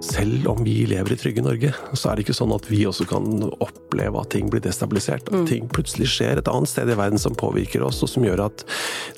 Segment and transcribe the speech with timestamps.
[0.00, 3.06] selv om vi lever i trygge Norge, så er det ikke sånn at vi også
[3.10, 3.26] kan
[3.60, 5.28] oppleve at ting blir destabilisert.
[5.28, 5.48] At mm.
[5.50, 8.64] ting plutselig skjer et annet sted i verden som påvirker oss, og som gjør at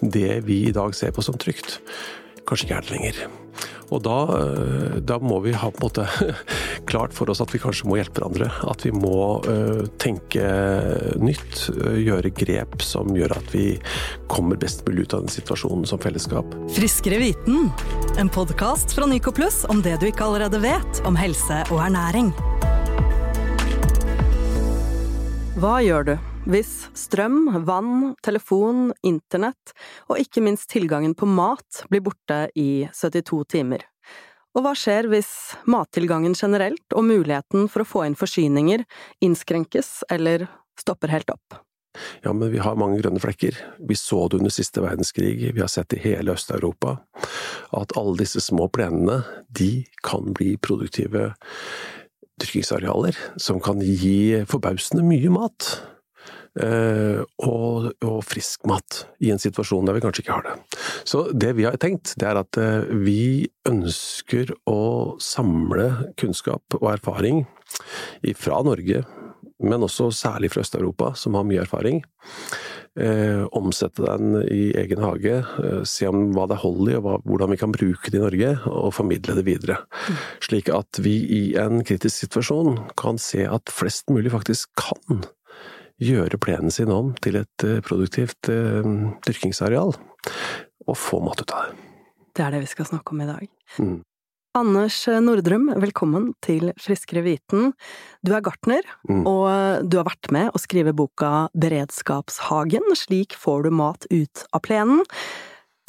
[0.03, 1.79] det vi i dag ser på som trygt,
[2.48, 3.22] kanskje ikke er det lenger.
[3.92, 6.06] Og da, eh, da, må vi ha på en måte
[6.86, 8.48] klart for oss at vi kanskje må hjelpe hverandre.
[8.68, 10.46] At vi må uh, tenke
[11.22, 13.66] nytt, uh, gjøre grep som gjør at vi
[14.32, 16.56] kommer best mulig ut av den situasjonen som fellesskap.
[16.76, 17.70] Friskere viten,
[18.18, 22.32] en podkast fra Nycoplus om det du ikke allerede vet om helse og ernæring.
[25.62, 26.14] Hva gjør du?
[26.51, 29.74] Hvis strøm, vann, telefon, internett
[30.09, 33.84] og ikke minst tilgangen på mat blir borte i 72 timer.
[34.52, 35.33] Og hva skjer hvis
[35.70, 38.84] mattilgangen generelt og muligheten for å få inn forsyninger
[39.24, 40.48] innskrenkes eller
[40.80, 41.62] stopper helt opp?
[42.24, 43.57] Ja, men vi har mange grønne flekker.
[43.88, 46.98] Vi så det under siste verdenskrig, vi har sett i hele Øst-Europa.
[47.77, 51.32] At alle disse små plenene, de kan bli produktive
[52.41, 55.69] dyrkingsarealer som kan gi forbausende mye mat.
[56.60, 60.82] Eh, og, og, frisk mat i en situasjon der vi kanskje ikke har det.
[61.08, 66.91] Så det vi har tenkt, det er at eh, vi ønsker å samle kunnskap og
[66.92, 67.47] erfaring
[68.36, 69.00] fra Norge,
[69.62, 72.03] men også særlig fra Øst-Europa, som har mye erfaring.
[73.00, 77.06] Eh, omsette den i egen hage, eh, se om hva det er hold i, og
[77.06, 79.78] hva, hvordan vi kan bruke det i Norge, og formidle det videre.
[79.80, 80.19] Mm.
[80.44, 85.25] Slik at vi i en kritisk situasjon kan se at flest mulig faktisk kan
[86.03, 88.86] gjøre plenen sin om til et eh, produktivt eh,
[89.26, 89.94] dyrkingsareal,
[90.86, 91.91] og få mat ut av det.
[92.32, 93.47] Det er det vi skal snakke om i dag.
[93.78, 94.00] Mm.
[94.56, 97.70] Anders Nordrum, velkommen til Friskere viten.
[98.20, 99.22] Du er gartner, mm.
[99.28, 104.64] og du har vært med å skrive boka Beredskapshagen, slik får du mat ut av
[104.66, 105.06] plenen.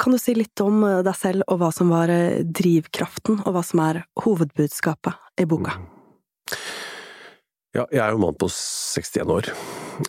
[0.00, 3.84] Kan du si litt om deg selv og hva som var drivkraften, og hva som
[3.84, 5.76] er hovedbudskapet i boka?
[5.76, 5.90] Mm.
[7.74, 9.50] Ja, jeg er jo mann på 61 år.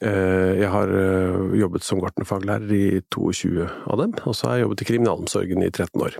[0.01, 4.65] Eh, jeg har eh, jobbet som gartnerfaglærer i 22 av dem, og så har jeg
[4.65, 6.17] jobbet i kriminalomsorgen i 13 år.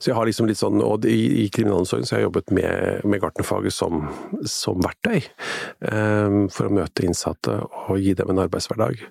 [0.00, 3.02] Så jeg har liksom litt sånn, og i, i kriminalomsorgen så har jeg jobbet med,
[3.04, 4.06] med gartnerfaget som,
[4.48, 5.26] som verktøy.
[5.84, 9.04] Um, for å møte innsatte og gi dem en arbeidshverdag.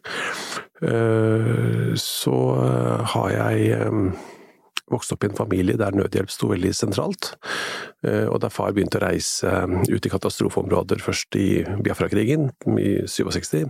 [0.82, 2.40] Uh, så
[3.14, 4.10] har jeg um,
[4.92, 7.34] vokste opp i en familie der nødhjelp sto veldig sentralt.
[8.06, 11.50] Eh, og der far begynte å reise eh, ut i katastrofeområder, først i
[11.86, 13.68] Biafra-krigen i 67.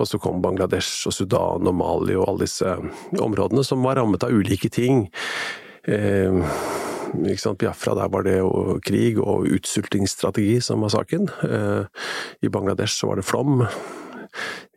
[0.00, 2.76] Og så kom Bangladesh og Sudan og Mali og alle disse
[3.20, 5.06] områdene som var rammet av ulike ting.
[5.84, 6.44] Eh,
[7.12, 11.26] Biafra, der var det jo krig og utsultingsstrategi som var saken.
[12.40, 13.66] I Bangladesh så var det flom.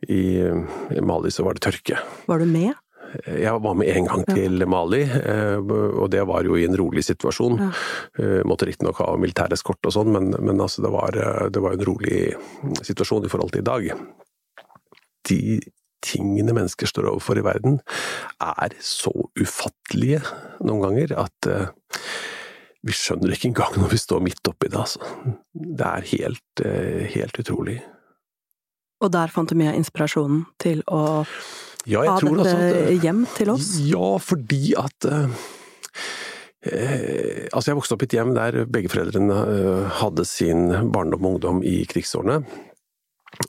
[0.04, 1.96] I Mali så var det tørke.
[2.28, 2.74] Var du med?
[3.24, 7.04] Jeg var med en gang til Mali, eh, og det var jo i en rolig
[7.06, 7.58] situasjon.
[7.62, 7.70] Ja.
[8.20, 11.76] Eh, måtte riktignok ha militæreskort og sånn, men, men altså det, var, eh, det var
[11.76, 12.20] en rolig
[12.86, 13.90] situasjon i forhold til i dag.
[15.30, 15.40] De
[16.06, 17.80] tingene mennesker står overfor i verden,
[18.42, 19.10] er så
[19.40, 20.22] ufattelige
[20.62, 21.48] noen ganger at
[22.86, 25.02] vi skjønner ikke engang når vi står midt oppi det, altså.
[25.50, 26.62] Det er helt,
[27.16, 27.80] helt utrolig.
[29.02, 31.24] Og der fant du mye av inspirasjonen til å
[31.86, 33.72] ja, tror dette at, hjem til oss?
[33.86, 35.26] Ja, fordi at eh,
[36.66, 41.28] eh, Altså, jeg vokste opp i et hjem der begge foreldrene eh, hadde sin barndom
[41.28, 42.42] og ungdom i krigsårene.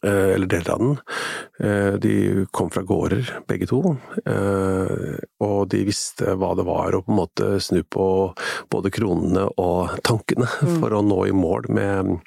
[0.04, 0.96] Eh, eller deler av den.
[1.64, 3.82] Eh, de kom fra gårder, begge to.
[5.48, 8.08] Og de visste hva det var å på en måte snu på
[8.74, 10.80] både kronene og tankene mm.
[10.82, 12.18] for å nå i mål med,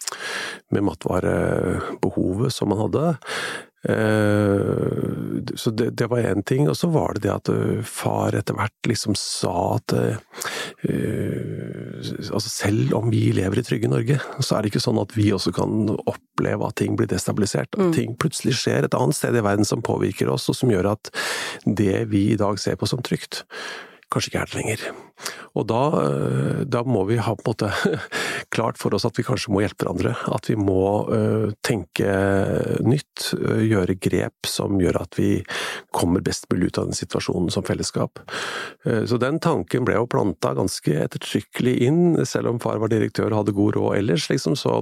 [0.72, 3.04] med matvarebehovet som man hadde.
[3.88, 6.68] Eh, så det, det var én ting.
[6.68, 10.16] Og så var det det at eh, far etter hvert liksom sa at uh,
[12.30, 15.30] altså selv om vi lever i trygge Norge, så er det ikke sånn at vi
[15.34, 17.72] også kan oppleve at ting blir destabilisert.
[17.76, 17.94] At mm.
[17.96, 21.12] ting plutselig skjer et annet sted i verden som påvirker oss, og som gjør at
[21.64, 23.44] det vi i dag ser på som trygt,
[24.10, 24.90] kanskje ikke er det lenger.
[25.58, 27.70] Og da, eh, da, må vi ha på en måte
[28.55, 30.14] klart for oss at vi kanskje må hjelpe hverandre.
[30.31, 32.11] At vi må uh, tenke
[32.87, 35.31] nytt, uh, gjøre grep som gjør at vi
[35.94, 38.22] kommer best mulig ut av den situasjonen som fellesskap.
[38.84, 42.02] Så den tanken ble jo planta ganske ettertrykkelig inn.
[42.28, 44.78] Selv om far var direktør og hadde god råd ellers, liksom, så,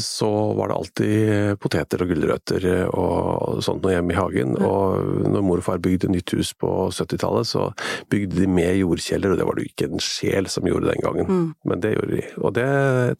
[0.00, 4.56] så var det alltid poteter og gulrøtter og sånt noe hjemme i hagen.
[4.56, 7.68] Og når mor og far bygde nytt hus på 70-tallet, så
[8.12, 11.02] bygde de med jordkjeller, og det var det jo ikke en sjel som gjorde den
[11.04, 11.26] gangen.
[11.30, 11.48] Mm.
[11.64, 12.22] Men det gjorde de.
[12.40, 12.70] Og det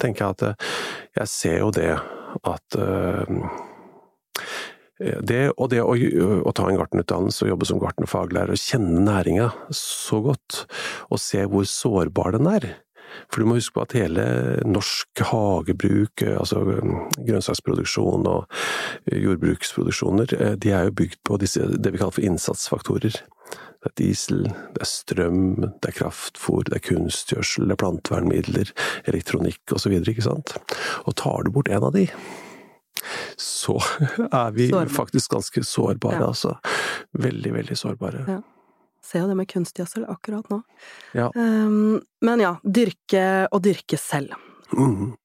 [0.02, 0.70] tenker jeg at eh,
[1.20, 1.90] Jeg ser jo det
[2.46, 3.24] at uh,
[5.00, 9.48] det, og det å, å, ta en gartnerutdannelse og jobbe som gartnerfaglærer og kjenne næringa
[9.74, 10.64] så godt,
[11.08, 12.68] og se hvor sårbar den er,
[13.26, 14.24] For du må huske på at hele
[14.68, 16.62] norsk hagebruk, altså
[17.18, 18.60] grønnsaksproduksjon og
[19.10, 23.18] jordbruksproduksjoner, de er jo bygd på disse, det vi kaller for innsatsfaktorer.
[23.80, 24.42] Det er diesel,
[24.74, 28.72] det er strøm, det er kraftfôr, det er kunstgjødsel, det er plantevernmidler,
[29.08, 30.52] elektronikk osv., ikke sant.
[31.08, 32.04] Og tar du bort en av de,
[33.40, 33.78] så
[34.28, 34.92] er vi sårbare.
[34.92, 36.26] faktisk ganske sårbare, ja.
[36.28, 36.56] altså.
[37.12, 38.24] Veldig, veldig sårbare.
[38.28, 38.40] Ja.
[39.04, 40.60] Ser jo det med kunstgjødsel akkurat nå.
[41.16, 41.30] Ja.
[41.34, 44.36] Um, men ja, dyrke og dyrke selv.
[44.76, 45.16] Mm.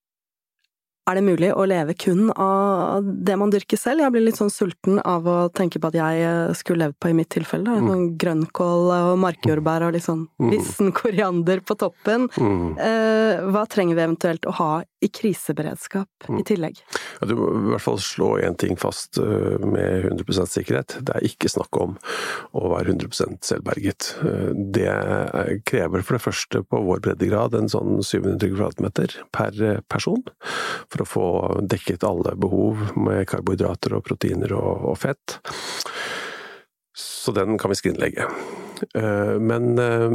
[1.06, 4.02] Er det mulig å leve kun av det man dyrker selv?
[4.02, 7.12] Jeg blir litt sånn sulten av å tenke på at jeg eh, skulle levd på
[7.12, 7.76] i mitt tilfelle.
[7.78, 7.90] Mm.
[7.92, 10.50] Sånn grønnkål og markjordbær og litt sånn mm.
[10.50, 12.26] vissen koriander på toppen.
[12.42, 12.72] Mm.
[12.82, 14.72] Eh, hva trenger vi eventuelt å ha
[15.06, 16.40] i kriseberedskap mm.
[16.42, 16.82] i tillegg?
[17.20, 20.98] Ja, du må i hvert fall slå én ting fast eh, med 100% sikkerhet.
[21.06, 22.00] Det er ikke snakk om
[22.58, 24.10] å være 100 selvberget.
[24.26, 24.90] Eh, det
[25.70, 30.26] krever for det første på vår breddegrad en sånn 700 kvadratmeter per person
[30.96, 31.28] for å få
[31.68, 35.40] dekket alle behov med karbohydrater og proteiner og, og fett.
[36.96, 38.28] Så den kan vi skrinlegge.
[38.96, 40.12] Eh, men eh,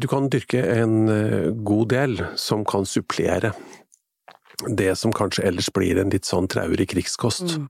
[0.00, 3.52] du kan dyrke en eh, god del som kan supplere
[4.68, 7.56] det som kanskje ellers blir en litt sånn traurig krigskost.
[7.56, 7.66] Mm.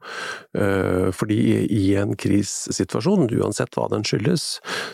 [0.59, 4.47] Uh, fordi i en krissituasjon, uansett hva den skyldes,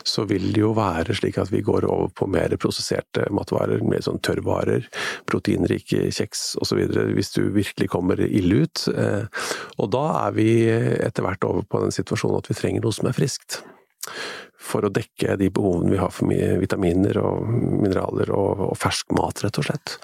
[0.07, 4.03] så vil det jo være slik at vi går over på mer prosesserte matvarer, mer
[4.05, 4.87] sånn tørrvarer,
[5.29, 6.83] proteinrike kjeks osv.
[7.15, 8.85] hvis du virkelig kommer ille ut.
[8.91, 9.25] Uh,
[9.77, 13.09] og da er vi etter hvert over på den situasjonen at vi trenger noe som
[13.09, 13.61] er friskt
[14.67, 16.29] for å dekke de behovene vi har for
[16.61, 19.97] vitaminer og mineraler og, og fersk mat, rett og slett.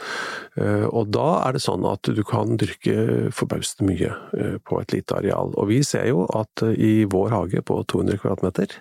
[0.60, 4.96] Eh, og da er det sånn at du kan dyrke forbausende mye eh, på et
[4.96, 5.54] lite areal.
[5.60, 8.78] Og vi ser jo at eh, i vår hage på 200 kvadratmeter,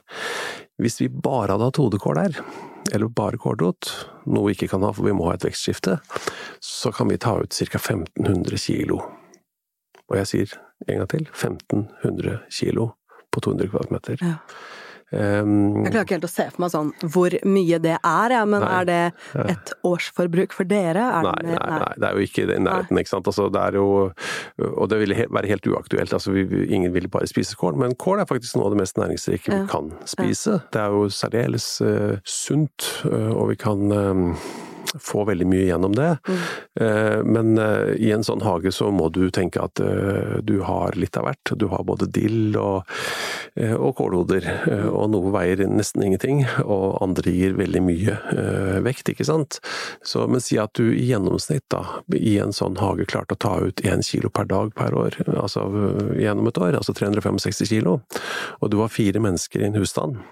[0.82, 2.42] hvis vi bare hadde hatt hodekål der,
[2.92, 3.90] eller bare kålrot,
[4.26, 5.98] noe vi ikke kan ha for vi må ha et vekstskifte,
[6.62, 7.78] så kan vi ta ut ca.
[7.78, 9.02] 1500 kilo.
[10.10, 10.56] Og jeg sier
[10.88, 12.92] en gang til 1500 kilo
[13.32, 14.20] på 200 kvadratmeter.
[14.20, 14.36] Ja.
[15.12, 18.44] Um, jeg klarer ikke helt å se for meg sånn hvor mye det er, ja,
[18.48, 21.04] men nei, er det et årsforbruk for dere?
[21.26, 23.28] Nei, det, nei, nei, det er jo ikke i nærheten, ikke sant.
[23.28, 23.88] Altså, det er jo
[24.72, 26.12] Og det ville være helt uaktuelt.
[26.16, 28.98] Altså, vi, ingen ville bare spise kål, men kål er faktisk noe av det mest
[29.00, 30.58] næringsrike vi kan spise.
[30.72, 34.28] Det er jo særdeles uh, sunt, uh, og vi kan um,
[35.00, 36.10] få veldig mye gjennom det.
[36.28, 36.40] Mm.
[36.80, 40.96] Eh, men eh, i en sånn hage så må du tenke at eh, du har
[40.98, 41.54] litt av hvert.
[41.58, 42.88] Du har både dill og,
[43.56, 44.46] og kålhoder,
[44.88, 48.16] og noe veier nesten ingenting, og andre gir veldig mye
[48.84, 49.58] vekt, ikke sant.
[50.06, 51.82] Så, men si at du i gjennomsnitt da,
[52.16, 55.66] i en sånn hage klarte å ta ut én kilo per dag per år, altså
[56.18, 57.98] gjennom et år, altså 365 kilo,
[58.60, 60.22] og du var fire mennesker i en husstand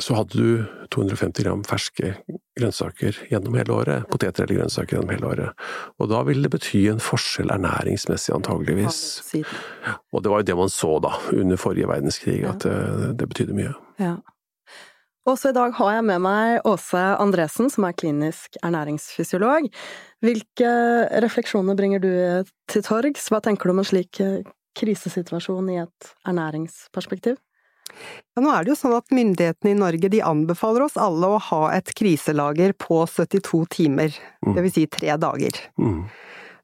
[0.00, 0.64] så hadde du
[0.94, 2.14] 250 gram ferske
[2.58, 4.08] grønnsaker gjennom hele året.
[4.10, 5.68] Poteter eller grønnsaker gjennom hele året.
[6.00, 9.00] Og da ville det bety en forskjell ernæringsmessig, antageligvis.
[10.12, 13.28] Og det var jo det man så da, under forrige verdenskrig, at det, eh, det
[13.30, 13.74] betydde mye.
[14.00, 14.18] Ja.
[15.28, 19.68] Også i dag har jeg med meg Åse Andresen, som er klinisk ernæringsfysiolog.
[20.24, 20.70] Hvilke
[21.22, 22.10] refleksjoner bringer du
[22.72, 23.28] til torgs?
[23.28, 24.40] Hva tenker du om en slik eh,
[24.80, 27.36] krisesituasjon i et ernæringsperspektiv?
[28.34, 31.42] Ja, nå er det jo sånn at myndighetene i Norge de anbefaler oss alle å
[31.50, 34.16] ha et kriselager på 72 timer,
[34.46, 34.54] mm.
[34.56, 35.62] det vil si tre dager.
[35.80, 36.02] Mm.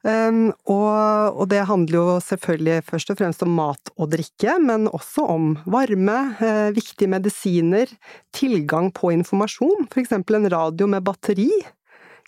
[0.06, 4.86] Um, og, og, det handler jo selvfølgelig først og fremst om mat og drikke, men
[4.86, 7.90] også om varme, eh, viktige medisiner,
[8.36, 11.50] tilgang på informasjon, for eksempel en radio med batteri.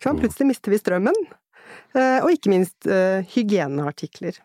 [0.02, 0.18] Mm.
[0.18, 1.22] Plutselig mister vi strømmen.
[1.94, 4.40] Eh, og ikke minst eh, hygieneartikler.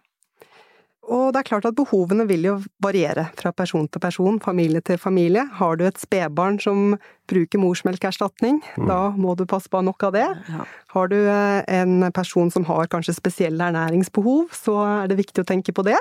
[1.12, 5.00] Og det er klart at behovene vil jo variere fra person til person, familie til
[5.02, 5.44] familie.
[5.60, 6.96] Har du et spedbarn som
[7.28, 8.88] bruker morsmelkerstatning, mm.
[8.88, 10.30] da må du passe på nok av det.
[10.54, 10.68] Ja.
[10.96, 15.50] Har du eh, en person som har kanskje spesielle ernæringsbehov, så er det viktig å
[15.50, 16.00] tenke på det.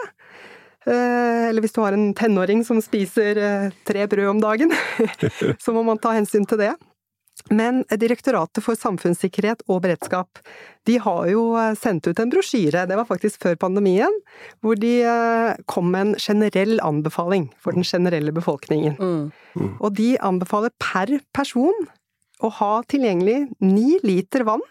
[0.87, 4.75] Eh, eller hvis du har en tenåring som spiser eh, tre brød om dagen,
[5.63, 6.73] så må man ta hensyn til det.
[7.51, 10.41] Men Direktoratet for samfunnssikkerhet og beredskap
[10.89, 14.15] de har jo eh, sendt ut en brosjyre, det var faktisk før pandemien,
[14.63, 18.97] hvor de eh, kom med en generell anbefaling for den generelle befolkningen.
[18.99, 19.29] Mm.
[19.59, 19.75] Mm.
[19.79, 21.87] Og de anbefaler per person
[22.43, 24.65] å ha tilgjengelig ni liter vann,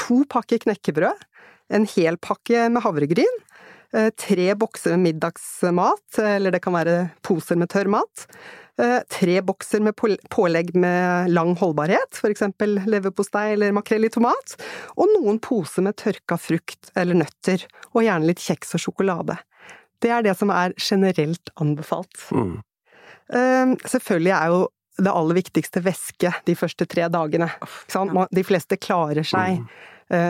[0.00, 1.28] to pakker knekkebrød,
[1.72, 3.38] en hel pakke med havregryn,
[3.92, 8.26] eh, tre bokser med middagsmat, eller det kan være poser med tørr mat,
[9.12, 9.98] tre bokser med
[10.32, 14.54] pålegg med lang holdbarhet, for eksempel leverpostei eller makrell i tomat,
[14.96, 19.36] og noen poser med tørka frukt eller nøtter, og gjerne litt kjeks og sjokolade.
[20.02, 22.24] Det er det som er generelt anbefalt.
[22.32, 22.54] Mm.
[23.32, 24.62] Eh, selvfølgelig er jo
[25.02, 27.48] det aller viktigste væske de første tre dagene.
[28.32, 29.68] De fleste klarer seg mm.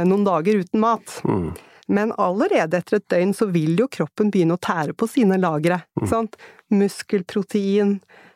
[0.06, 1.16] noen dager uten mat.
[1.26, 1.52] Mm.
[1.92, 5.82] Men allerede etter et døgn så vil jo kroppen begynne å tære på sine lagre.
[6.00, 6.28] Mm.
[6.78, 8.28] Muskelprotein, eh,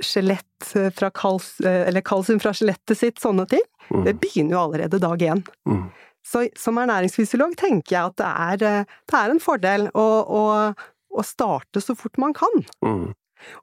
[0.00, 3.64] skjelett fra kals, eller kalsium fra skjelettet sitt, sånne ting.
[3.92, 4.04] Mm.
[4.06, 5.42] Det begynner jo allerede dag én.
[5.68, 5.86] Mm.
[6.28, 10.42] Så som ernæringsfysiolog tenker jeg at det er, det er en fordel å, å,
[11.14, 12.64] å, starte så fort man kan.
[12.84, 13.06] Mm.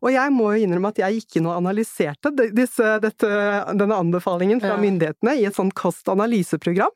[0.01, 3.29] Og jeg må jo innrømme at jeg gikk inn og analyserte disse, dette,
[3.75, 4.81] denne anbefalingen fra ja.
[4.81, 6.93] myndighetene i et sånt kostanalyseprogram.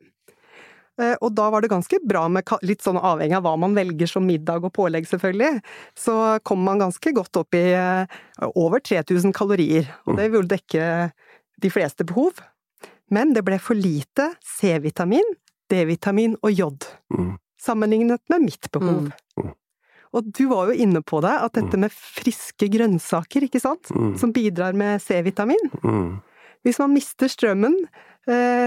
[0.99, 4.09] Eh, og da var det ganske bra med litt sånn avhengig av hva man velger
[4.11, 5.61] som middag og pålegg, selvfølgelig.
[5.97, 6.15] Så
[6.47, 8.19] kom man ganske godt opp i eh,
[8.51, 9.87] over 3000 kalorier.
[10.07, 11.11] Og det ville dekke
[11.59, 12.41] de fleste behov.
[13.13, 15.35] Men det ble for lite C-vitamin,
[15.71, 16.89] D-vitamin og jod.
[17.15, 17.31] Mm.
[17.59, 19.09] Sammenlignet med mitt behov.
[19.39, 19.55] Mm.
[20.17, 21.83] Og du var jo inne på det, at dette mm.
[21.85, 24.15] med friske grønnsaker, ikke sant, mm.
[24.21, 25.69] som bidrar med C-vitamin.
[25.83, 26.17] Mm.
[26.65, 27.75] Hvis man mister strømmen,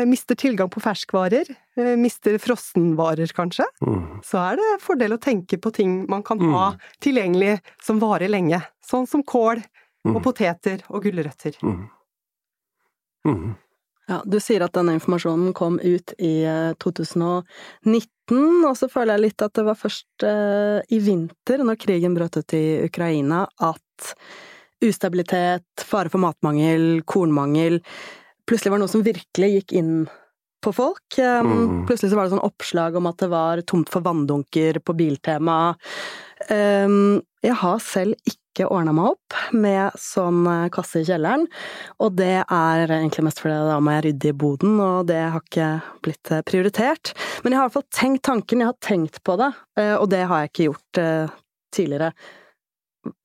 [0.08, 4.20] mister tilgang på ferskvarer, eh, mister frossenvarer kanskje, mm.
[4.26, 6.80] så er det fordel å tenke på ting man kan ha mm.
[7.04, 8.62] tilgjengelig som varer lenge.
[8.82, 9.60] Sånn som kål
[10.08, 10.22] og mm.
[10.24, 11.58] poteter og gulrøtter.
[14.10, 16.42] Ja, du sier at denne informasjonen kom ut i
[16.82, 21.78] 2019, eh, og så føler jeg litt at det var først eh, i vinter, når
[21.80, 24.16] krigen brøt ut i Ukraina, at
[24.82, 27.78] ustabilitet, fare for matmangel, kornmangel
[28.52, 29.94] plutselig var noe som virkelig gikk inn
[30.62, 31.18] på folk.
[31.18, 31.80] Um, mm.
[31.88, 35.74] Plutselig så var det sånn oppslag om at det var tomt for vanndunker på Biltema.
[36.50, 41.46] Um, jeg har selv ikke ordna meg opp med sånn eh, kasse i kjelleren,
[42.04, 45.40] og det er egentlig mest fordi da må jeg rydde i boden, og det har
[45.40, 45.70] ikke
[46.04, 47.14] blitt eh, prioritert.
[47.40, 49.48] Men jeg har i hvert fall tenkt tanken, jeg har tenkt på det,
[49.80, 51.00] eh, og det har jeg ikke gjort
[51.72, 52.12] tidligere.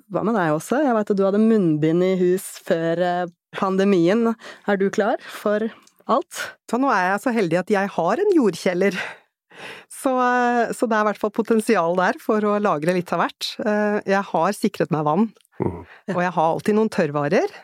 [0.07, 0.79] Hva med deg også?
[0.88, 4.34] Jeg veit at du hadde munnbind i hus før pandemien.
[4.68, 5.70] Er du klar for
[6.08, 6.44] alt?
[6.68, 9.00] Så nå er jeg så heldig at jeg har en jordkjeller
[9.89, 10.13] så,
[10.75, 13.48] så, det er i hvert fall potensial der for å lagre litt av hvert.
[13.63, 15.24] Eh, jeg har sikret meg vann,
[15.58, 15.80] mm.
[16.13, 17.56] og jeg har alltid noen tørrvarer.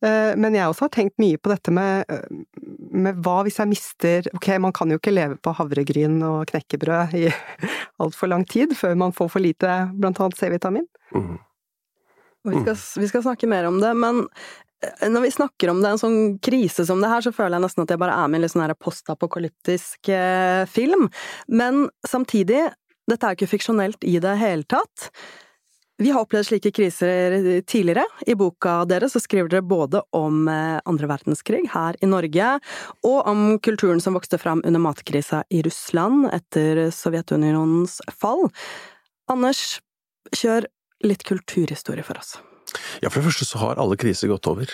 [0.00, 2.22] Eh, men jeg også har tenkt mye på dette med, eh,
[3.04, 7.18] med hva hvis jeg mister Ok, man kan jo ikke leve på havregryn og knekkebrød
[7.18, 7.26] i
[8.02, 10.88] altfor lang tid før man får for lite blant annet C-vitamin.
[11.12, 11.36] Mm.
[12.48, 14.22] Vi vi skal, snakke mer om det, men
[14.80, 17.84] når vi snakker om det, en sånn krise som det her, så føler jeg nesten
[17.84, 21.10] at jeg bare er med i en litt sånn postapokalyptisk eh, film.
[21.52, 22.64] Men samtidig,
[23.10, 25.10] dette er jo ikke fiksjonelt i det hele tatt.
[26.00, 28.06] Vi har opplevd slike kriser tidligere.
[28.24, 32.54] I boka deres så skriver dere både om eh, andre verdenskrig her i Norge,
[33.04, 38.48] og om kulturen som vokste fram under matkrisa i Russland etter Sovjetunionens fall.
[39.28, 39.82] Anders,
[40.32, 40.70] kjør
[41.04, 42.38] litt kulturhistorie for oss.
[43.02, 44.72] Ja, for det første så har alle kriser gått over.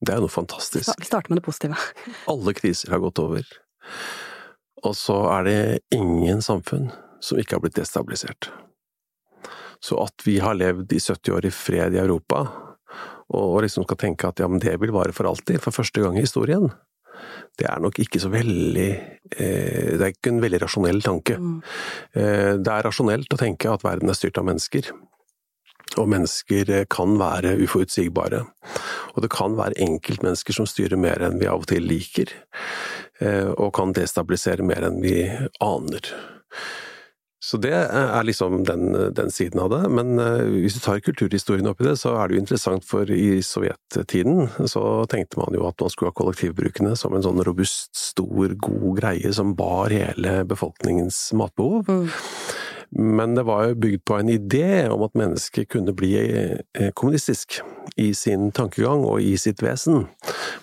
[0.00, 0.92] Det er jo noe fantastisk.
[1.00, 1.78] Vi starter med det positive.
[2.32, 3.46] Alle kriser har gått over.
[4.84, 5.60] Og så er det
[5.96, 6.90] ingen samfunn
[7.24, 8.50] som ikke har blitt destabilisert.
[9.80, 12.44] Så at vi har levd i 70 år i fred i Europa,
[13.36, 16.18] og liksom skal tenke at ja, men det vil vare for alltid, for første gang
[16.18, 16.68] i historien,
[17.56, 21.38] det er nok ikke så veldig eh, Det er ikke en veldig rasjonell tanke.
[21.40, 21.54] Mm.
[22.12, 24.90] Eh, det er rasjonelt å tenke at verden er styrt av mennesker.
[25.96, 28.42] Og mennesker eh, kan være uforutsigbare.
[29.14, 32.32] Og det kan være enkeltmennesker som styrer mer enn vi av og til liker,
[33.20, 35.22] eh, og kan destabilisere mer enn vi
[35.64, 36.12] aner.
[37.46, 39.82] Så det er liksom den, den, siden av det.
[39.94, 43.38] Men eh, hvis du tar kulturhistorien oppi det, så er det jo interessant, for i
[43.44, 48.56] sovjettiden så tenkte man jo at man skulle ha kollektivbrukene som en sånn robust, stor,
[48.58, 51.86] god greie som bar hele befolkningens matbehov.
[51.86, 52.10] Mm.
[52.90, 57.60] Men det var jo bygd på en idé om at mennesket kunne bli eh, kommunistisk
[57.96, 60.06] i sin tankegang og i sitt vesen,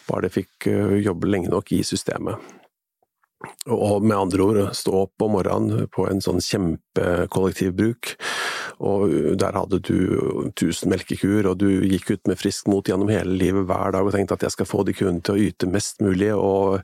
[0.07, 2.39] bare det fikk eh, jobbe lenge nok i systemet.
[3.67, 8.13] Og med andre ord, stå opp om morgenen på en sånn kjempekollektivbruk,
[8.79, 13.37] og der hadde du tusen melkekuer, og du gikk ut med frisk mot gjennom hele
[13.39, 16.01] livet hver dag og tenkte at jeg skal få de kundene til å yte mest
[16.03, 16.81] mulig, og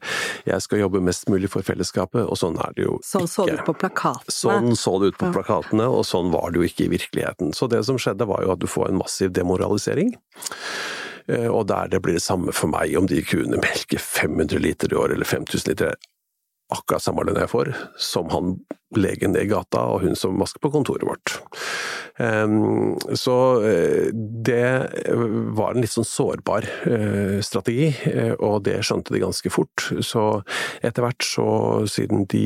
[0.50, 3.34] jeg skal jobbe mest mulig for fellesskapet, og sånn er det jo sånn ikke.
[3.34, 4.38] Sånn så det ut på plakatene.
[4.40, 7.54] Sånn så det ut på plakatene, og sånn var det jo ikke i virkeligheten.
[7.58, 10.16] Så det som skjedde var jo at du får en massiv demoralisering.
[11.30, 14.94] Eh, og der det blir det samme for meg om de kuene melker 500 liter
[14.94, 15.94] i år eller 5000 liter
[16.74, 18.60] akkurat samme lønn jeg får som han
[18.98, 21.36] legen i gata og hun som vasker på kontoret vårt.
[23.16, 24.64] Så eh, det
[25.56, 29.86] var en litt sånn sårbar eh, strategi, eh, og det skjønte de ganske fort.
[30.04, 30.26] Så
[30.82, 31.48] etter hvert så,
[31.88, 32.44] siden de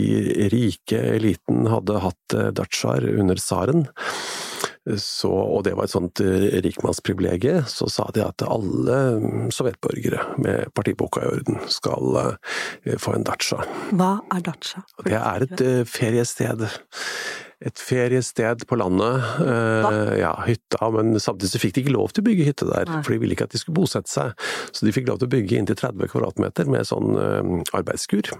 [0.53, 3.87] rike eliten hadde hatt datsjaer under tsaren,
[4.83, 10.25] Så, og det var et sånt eh, rikmannsprivilegium, så sa de at alle mm, sovjetborgere
[10.43, 13.61] med partiboka i orden skal uh, få en datsja.
[13.95, 14.83] Hva er datsja?
[15.07, 16.65] Det er et uh, feriested.
[17.63, 19.23] Et feriested på landet.
[19.39, 22.89] Uh, ja, hytta, men samtidig så fikk de ikke lov til å bygge hytte der,
[22.89, 22.99] Nei.
[23.05, 24.35] for de ville ikke at de skulle bosette seg.
[24.75, 27.15] Så de fikk lov til å bygge inntil 30 kvadratmeter med sånn
[27.71, 28.33] arbeidsskur.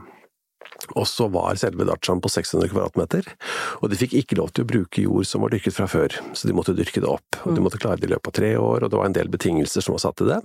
[1.00, 3.28] Og så var selve dachaen på 600 kvadratmeter,
[3.80, 6.50] og de fikk ikke lov til å bruke jord som var dyrket fra før, så
[6.50, 7.40] de måtte dyrke det opp.
[7.44, 7.68] Og de mm.
[7.68, 9.96] måtte klare det i løpet av tre år, og det var en del betingelser som
[9.96, 10.42] var satt til det.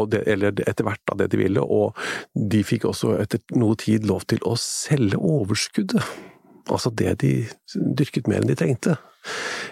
[0.09, 1.97] det, eller etter hvert da det de ville, og
[2.35, 6.03] de fikk også etter noe tid lov til å selge overskuddet.
[6.69, 7.33] Altså det de
[7.75, 8.97] dyrket mer enn de trengte.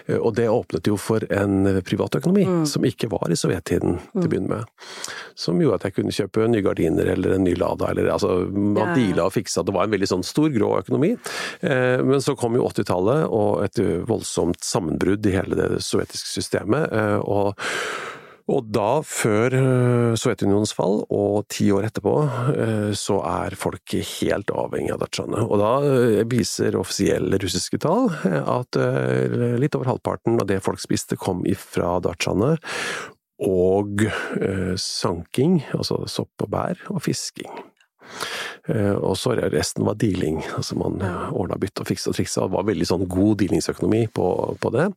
[0.05, 2.65] Eh, og det åpnet jo for en privatøkonomi mm.
[2.69, 4.29] som ikke var i sovjettiden til å mm.
[4.31, 4.89] begynne med.
[5.37, 8.93] Som gjorde at jeg kunne kjøpe nye gardiner eller en ny Lada, eller altså man
[8.97, 9.65] deala og fiksa.
[9.65, 11.13] Det var en veldig sånn stor, grå økonomi.
[11.61, 16.91] Eh, men så kom jo 80-tallet og et voldsomt sammenbrudd i hele det sovjetiske systemet.
[16.93, 17.57] Eh, og
[18.47, 22.13] og da, før eh, Sovjetunionens fall, og ti år etterpå,
[22.53, 25.43] eh, så er folk helt avhengig av datsjaene.
[25.43, 28.79] Og da eh, viser offisielle russiske tall at
[29.59, 32.55] litt over halvparten av det folk spiste, kom ifra datsjaene.
[33.47, 34.07] Og
[34.81, 37.51] sanking, altså sopp og bær, og fisking.
[38.67, 40.41] Eh, og så resten var dealing.
[40.55, 41.29] altså Man ja.
[41.31, 42.47] ordna bytte og fiksa og triksa.
[42.47, 44.27] Det var veldig sånn god dealingsøkonomi på,
[44.61, 44.89] på, det.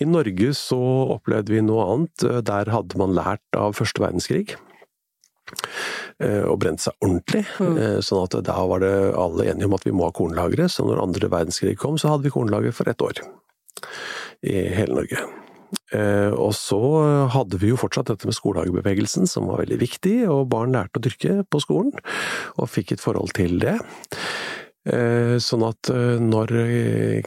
[0.00, 0.80] I Norge så
[1.16, 2.26] opplevde vi noe annet.
[2.26, 4.56] Eh, der hadde man lært av første verdenskrig.
[6.22, 7.44] Eh, og brent seg ordentlig.
[7.58, 8.00] Mm.
[8.06, 10.70] Sånn at da var det alle enige om at vi må ha kornlagre.
[10.72, 13.22] Så når andre verdenskrig kom, så hadde vi kornlager for ett år.
[14.46, 15.28] I hele Norge.
[15.94, 16.80] Eh, og så
[17.34, 21.04] hadde vi jo fortsatt dette med skolehagebevegelsen, som var veldig viktig, og barn lærte å
[21.04, 21.94] dyrke på skolen,
[22.56, 23.76] og fikk et forhold til det.
[24.90, 26.54] Eh, sånn at eh, når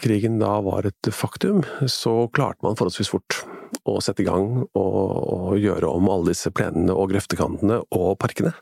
[0.02, 3.44] krigen da var et faktum, så klarte man forholdsvis fort
[3.90, 8.53] å sette i gang og, og gjøre om alle disse plenene og grøftekantene og parkene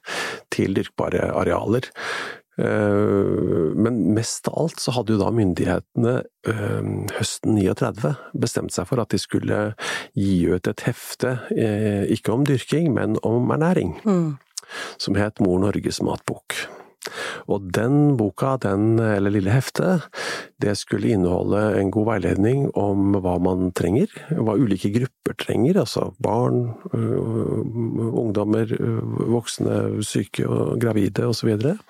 [0.54, 1.91] til dyrkbare arealer.
[2.60, 6.18] Eh, men mest av alt så hadde jo da myndighetene
[6.52, 8.12] eh, høsten 39
[8.44, 9.62] bestemt seg for at de skulle
[10.18, 14.36] gi ut et hefte, eh, ikke om dyrking, men om ernæring, mm.
[15.00, 16.60] som het Mor Norges matbok.
[17.50, 20.06] Og den boka, den, eller lille heftet,
[20.62, 26.12] det skulle inneholde en god veiledning om hva man trenger, hva ulike grupper trenger, altså
[26.22, 28.70] barn, ungdommer,
[29.34, 31.56] voksne, syke og gravide osv.
[31.58, 31.82] Eh,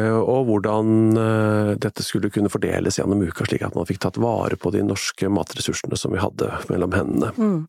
[0.00, 4.56] og hvordan eh, dette skulle kunne fordeles gjennom uka, slik at man fikk tatt vare
[4.60, 7.32] på de norske matressursene som vi hadde mellom hendene.
[7.36, 7.60] Mm.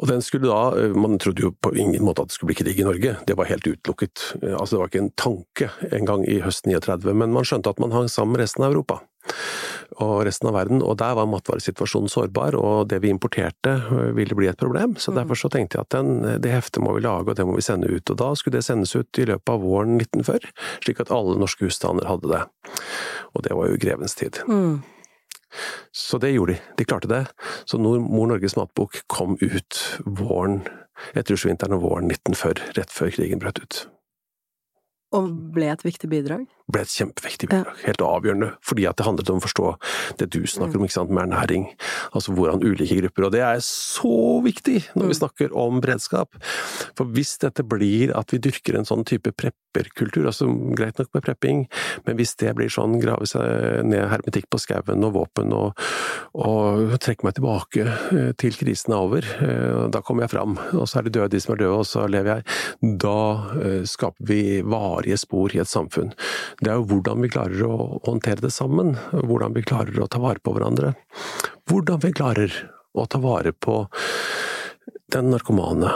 [0.00, 2.64] Og den skulle da, eh, Man trodde jo på ingen måte at det skulle bli
[2.64, 4.34] krig i Norge, det var helt utelukket.
[4.42, 7.92] Altså Det var ikke en tanke engang i høsten 39, men man skjønte at man
[7.92, 9.00] hang sammen med resten av Europa
[10.00, 14.36] og resten av verden, og der var matvaresituasjonen sårbar, og det vi importerte øh, ville
[14.38, 14.94] bli et problem.
[14.96, 15.18] Så mm.
[15.18, 17.66] derfor så tenkte jeg at den, det heftet må vi lage, og det må vi
[17.66, 18.10] sende ut.
[18.10, 20.54] Og da skulle det sendes ut i løpet av våren 1940,
[20.86, 22.42] slik at alle norske husstander hadde det.
[23.34, 24.40] Og det var jo grevens tid.
[24.48, 24.80] Mm.
[26.00, 26.74] Så det gjorde de.
[26.80, 27.26] De klarte det.
[27.68, 30.62] Så Mor Norges matbok kom ut våren,
[31.12, 33.82] etterjordsvinteren og våren 1940, rett før krigen brøt ut.
[35.16, 36.44] Og ble et viktig bidrag?
[36.70, 37.74] Ble et kjempeviktig bidrag.
[37.80, 37.86] Ja.
[37.88, 38.52] Helt avgjørende.
[38.62, 39.70] Fordi at det handlet om å forstå
[40.20, 41.66] det du snakker om, ikke sant, med ernæring.
[42.14, 45.18] Altså hvordan ulike grupper Og det er så viktig når vi mm.
[45.18, 46.38] snakker om beredskap.
[46.98, 50.46] For hvis dette blir at vi dyrker en sånn type prepperkultur, altså
[50.78, 51.64] greit nok med prepping,
[52.06, 55.74] men hvis det blir sånn grave seg ned hermetikk på skauen og våpen og,
[56.38, 60.86] og trekke meg tilbake eh, til krisen er over, eh, da kommer jeg fram, og
[60.86, 63.18] så er det døde de som er døde, og så lever jeg, da
[63.58, 66.12] eh, skaper vi varer varige spor i et samfunn.
[66.60, 70.20] Det er jo hvordan vi klarer å håndtere det sammen, hvordan vi klarer å ta
[70.20, 70.94] vare på hverandre.
[71.70, 72.52] Hvordan vi klarer
[72.94, 73.86] å ta vare på
[75.10, 75.90] den narkomane,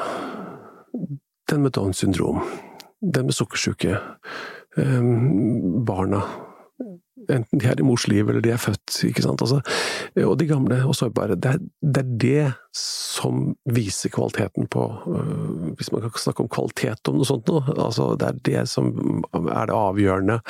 [1.51, 2.43] den med Downs syndrom,
[3.01, 4.01] den med sukkersyke,
[4.77, 6.23] ehm, barna
[7.33, 9.43] Enten de er i mors liv eller de er født, ikke sant.
[9.45, 9.61] Altså,
[10.25, 11.39] og de gamle og sårbare.
[11.39, 12.45] Det er, det er, det
[12.77, 17.63] som viser kvaliteten på øh, Hvis man kan snakke om kvalitet om noe sånt noe.
[17.75, 18.93] Altså, det er det som
[19.35, 20.41] er det avgjørende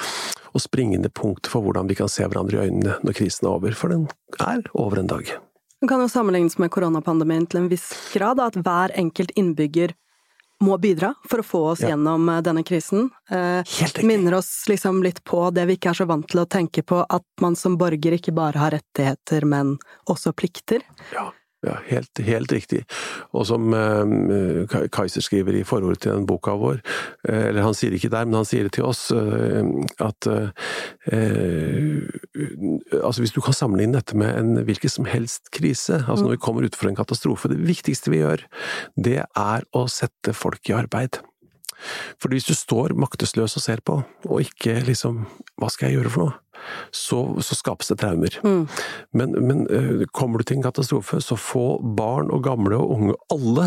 [0.55, 3.75] og springende punktet for hvordan vi kan se hverandre i øynene når krisen er over.
[3.77, 4.07] For den
[4.39, 5.35] er over en dag.
[5.83, 9.93] Den kan jo sammenlignes med koronapandemien til en viss grad, at hver enkelt innbygger
[10.63, 11.93] må bidra for å få oss ja.
[11.93, 13.09] gjennom eh, denne krisen.
[13.31, 16.85] Eh, minner oss liksom litt på det vi ikke er så vant til å tenke
[16.87, 19.77] på, at man som borger ikke bare har rettigheter, men
[20.11, 20.85] også plikter.
[21.15, 21.31] Ja.
[21.65, 22.83] Ja, helt, helt, riktig.
[23.33, 26.81] Og som eh, Kaiser skriver i forordet til den boka vår,
[27.29, 29.63] eh, eller han sier det ikke der, men han sier det til oss, eh,
[30.05, 30.29] at
[33.05, 36.43] altså hvis du kan sammenligne dette med en hvilken som helst krise, altså når vi
[36.45, 38.45] kommer utenfor en katastrofe, det viktigste vi gjør,
[38.97, 41.21] det er å sette folk i arbeid.
[42.21, 45.25] For hvis du står maktesløs og ser på, og ikke liksom
[45.61, 46.39] Hva skal jeg gjøre for noe?
[46.95, 48.39] Så, så skapes det traumer.
[48.41, 48.63] Mm.
[49.13, 49.59] Men, men
[50.17, 51.67] kommer du til en katastrofe, så få
[51.99, 53.67] barn og gamle og unge, alle,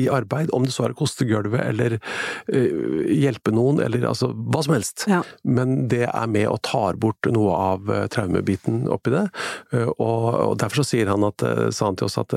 [0.00, 4.30] i arbeid, om det så er å koste gulvet eller uh, hjelpe noen, eller altså
[4.34, 5.06] hva som helst.
[5.10, 5.22] Ja.
[5.46, 9.26] Men det er med og tar bort noe av uh, traumebiten oppi det.
[9.74, 12.34] Uh, og, og, derfor så sier han, at, sa han til oss at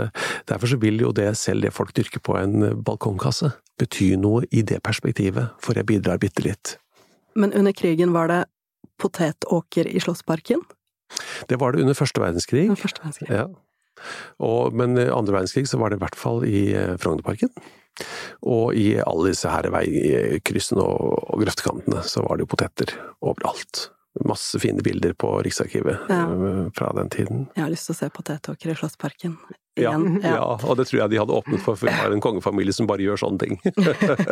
[0.49, 4.63] derfor så vil jo det, selv det folk dyrker på en balkongkasse, bety noe i
[4.65, 6.77] det perspektivet, for jeg bidrar bitte litt.
[7.37, 8.41] Men under krigen var det
[9.01, 10.63] potetåker i Slottsparken?
[11.49, 12.67] Det var det under første verdenskrig.
[12.67, 13.29] Under første verdenskrig.
[13.31, 13.47] Ja.
[14.43, 17.53] Og, men i andre verdenskrig så var det i hvert fall i eh, Frognerparken.
[18.45, 22.93] Og i alle disse her veikryssene og, og grøftekantene så var det jo poteter
[23.25, 23.87] overalt.
[24.25, 26.23] Masse fine bilder på Riksarkivet ja.
[26.25, 27.47] Eh, fra den tiden.
[27.55, 29.37] Jeg har lyst til å se potetåker i Slottsparken.
[29.77, 32.73] Ja, ja, og det tror jeg de hadde åpnet for, for vi har en kongefamilie
[32.73, 33.59] som bare gjør sånne ting.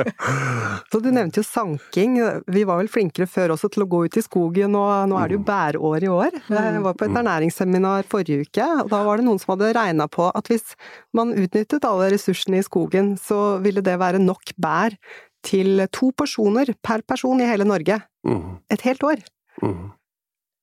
[0.91, 2.17] så Du nevnte jo sanking.
[2.49, 5.29] Vi var vel flinkere før også til å gå ut i skogen, og nå er
[5.29, 6.39] det jo bæreår bærår i år.
[6.49, 7.19] Jeg var på et mm.
[7.21, 10.75] ernæringsseminar forrige uke, og da var det noen som hadde regna på at hvis
[11.15, 14.97] man utnyttet alle ressursene i skogen, så ville det være nok bær
[15.45, 17.99] til to porsjoner per person i hele Norge.
[18.25, 18.57] Mm.
[18.73, 19.21] Et helt år.
[19.63, 19.91] Mm.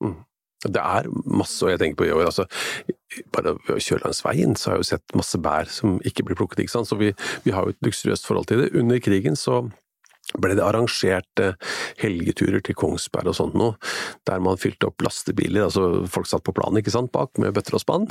[0.05, 0.19] Mm.
[0.63, 2.47] Det er masse, og jeg tenker på i år, altså
[3.35, 6.27] bare ved å kjøre langs veien, så har jeg jo sett masse bær som ikke
[6.29, 6.91] blir plukket, ikke sant.
[6.91, 7.11] Så vi,
[7.47, 8.75] vi har jo et luksuriøst forhold til det.
[8.79, 9.65] Under krigen så
[10.39, 11.57] ble det arrangert eh,
[12.01, 13.75] helgeturer til Kongsberg og sånt noe,
[14.29, 17.77] der man fylte opp lastebiler, altså folk satt på planen ikke sant, bak med bøtter
[17.77, 18.07] og spann,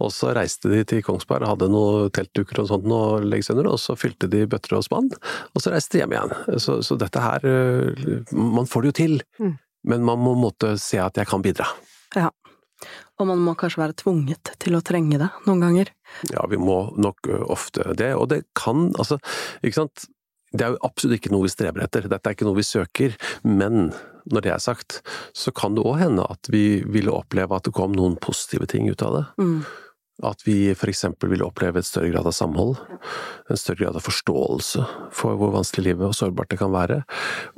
[0.00, 3.58] og så reiste de til Kongsberg, hadde noen teltduker og sånt noe å legge seg
[3.58, 5.12] under, og så fylte de bøtter og spann,
[5.52, 6.36] og så reiste de hjem igjen.
[6.64, 9.20] Så, så dette her, eh, man får det jo til.
[9.42, 11.68] Mm men man må måtte se at jeg kan bidra.
[12.16, 12.30] Ja.
[13.20, 15.90] Og man må kanskje være tvunget til å trenge det noen ganger?
[16.32, 19.20] Ja, vi må nok ofte det, og det kan altså,
[19.60, 20.08] ikke sant.
[20.50, 23.12] Det er jo absolutt ikke noe vi streber etter, dette er ikke noe vi søker,
[23.46, 23.92] men
[24.30, 24.96] når det er sagt,
[25.36, 28.88] så kan det òg hende at vi ville oppleve at det kom noen positive ting
[28.90, 29.22] ut av det.
[29.38, 29.60] Mm.
[30.26, 31.04] At vi f.eks.
[31.24, 32.76] vil oppleve et større grad av samhold,
[33.48, 34.84] en større grad av forståelse
[35.16, 37.02] for hvor vanskelig livet og sårbart det kan være,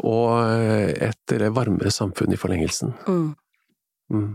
[0.06, 2.94] og et varmere samfunn i forlengelsen.
[3.08, 3.32] Mm.
[4.12, 4.32] Mm.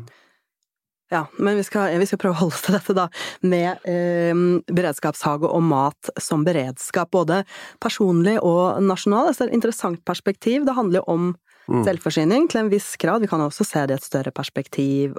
[1.09, 3.05] Ja, men vi skal, vi skal, prøve å holde oss til dette, da,
[3.47, 4.35] med eh,
[4.67, 7.45] beredskapshage og mat som beredskap, både
[7.83, 9.31] personlig og nasjonal.
[9.31, 10.65] Det er et interessant perspektiv.
[10.67, 11.29] Det handler jo om.
[11.67, 13.21] Selvforsyning til en viss grad.
[13.23, 15.17] Vi kan også se det i et større perspektiv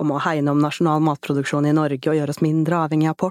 [0.00, 3.28] om å hegne om nasjonal matproduksjon i Norge og gjøre oss mindre avhengig av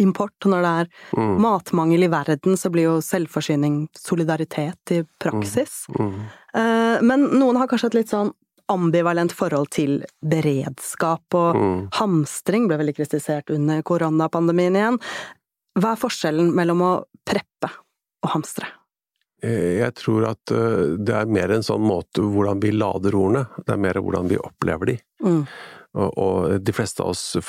[0.00, 0.46] import.
[0.46, 1.34] Når det er mm.
[1.42, 5.84] matmangel i verden, så blir jo selvforsyning solidaritet i praksis.
[5.94, 6.06] Mm.
[6.06, 6.24] mm.
[6.54, 8.30] Eh, men noen har kanskje et litt sånn
[8.72, 11.80] ambivalent forhold til beredskap, og mm.
[11.98, 15.00] hamstring ble veldig kritisert under koronapandemien igjen.
[15.74, 16.92] Hva er forskjellen mellom å
[17.26, 17.72] preppe
[18.24, 18.70] og hamstre?
[19.44, 23.46] Eh, jeg tror at eh, det er mer en sånn måte hvordan vi lader ordene,
[23.60, 24.98] det er mer hvordan vi opplever de.
[25.24, 25.40] Mm.
[25.94, 27.42] Og, og, de fleste av oss, i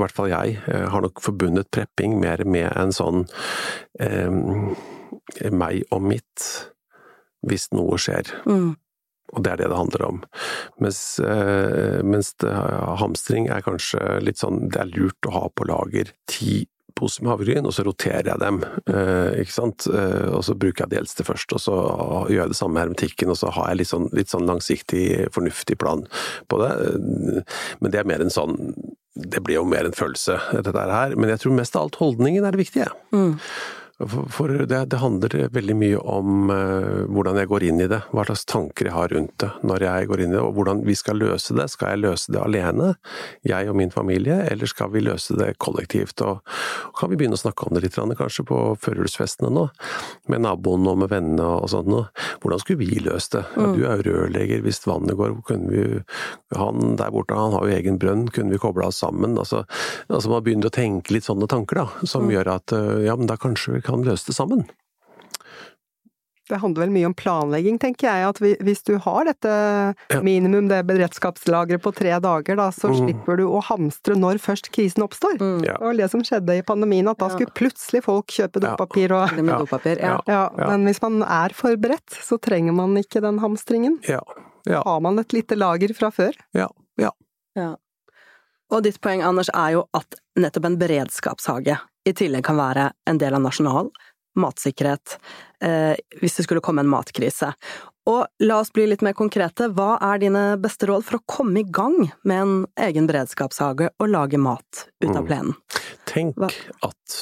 [0.00, 3.26] hvert fall jeg, eh, har nok forbundet prepping mer med en sånn
[4.02, 4.30] eh,
[5.52, 6.46] meg og mitt,
[7.46, 8.32] hvis noe skjer.
[8.48, 8.72] Mm.
[9.32, 10.18] Og det er det det handler om.
[10.84, 10.98] Mens,
[12.04, 12.50] mens det,
[13.00, 16.66] hamstring er kanskje litt sånn det er lurt å ha på lager ti
[16.98, 18.62] pose med havregryn, og så roterer jeg dem.
[18.86, 19.86] Eh, ikke sant?
[19.90, 21.76] Eh, og så bruker jeg de eldste først, og så
[22.30, 25.04] gjør jeg det samme med hermetikken, og så har jeg litt sånn, litt sånn langsiktig,
[25.34, 26.06] fornuftig plan
[26.52, 26.72] på det.
[27.80, 28.58] Men det er mer en sånn
[29.12, 31.12] Det blir jo mer en følelse, dette her.
[31.20, 32.86] Men jeg tror mest av alt holdningen er det viktige.
[33.12, 33.34] Mm.
[34.08, 38.24] For det, det, handler veldig mye om uh, hvordan jeg går inn i det, hva
[38.26, 40.96] slags tanker jeg har rundt det når jeg går inn i det, og hvordan vi
[40.98, 41.68] skal løse det.
[41.72, 42.92] Skal jeg løse det alene,
[43.46, 46.22] jeg og min familie, eller skal vi løse det kollektivt?
[46.26, 46.42] Og,
[46.88, 49.68] og kan vi begynne å snakke om det litt, kanskje på førjulsfestene nå,
[50.32, 52.08] med naboen og med vennene og sånt noe.
[52.42, 53.44] Hvordan skulle vi løst det?
[53.56, 55.82] Ja, du er jo rørlegger, hvis vannet går, kunne vi
[56.58, 59.38] Han der borte, han har jo egen brønn, kunne vi kobla oss sammen?
[59.40, 59.62] Altså,
[60.12, 62.32] altså man begynner å tenke litt sånne tanker, da, som mm.
[62.34, 64.64] gjør at uh, ja, men da kanskje vi kan kan løse det sammen.
[66.50, 68.28] Det handler vel mye om planlegging, tenker jeg.
[68.28, 69.52] At hvis du har dette
[70.26, 72.96] minimum, det beredskapslageret på tre dager, da, så mm.
[72.98, 75.38] slipper du å hamstre når først krisen oppstår.
[75.40, 75.62] Mm.
[75.64, 75.78] Ja.
[75.78, 79.32] Det var det som skjedde i pandemien, at da skulle plutselig folk kjøpe dopapir og
[79.38, 79.60] ja.
[79.62, 80.42] dopapir, ja.
[80.58, 84.00] Men hvis man er forberedt, så trenger man ikke den hamstringen.
[84.10, 86.36] Har man et lite lager fra før?
[86.58, 86.68] Ja.
[86.98, 87.14] ja.
[88.72, 91.78] Og ditt poeng, Anders, er jo at nettopp en beredskapshage
[92.08, 93.92] i tillegg kan være en del av nasjonal
[94.38, 95.18] matsikkerhet
[95.64, 97.52] eh, hvis det skulle komme en matkrise.
[98.10, 101.62] Og la oss bli litt mer konkrete, hva er dine beste råd for å komme
[101.62, 102.54] i gang med en
[102.88, 105.28] egen beredskapshage og lage mat ut av mm.
[105.28, 105.54] plenen?
[106.10, 106.50] Tenk hva?
[106.82, 107.18] at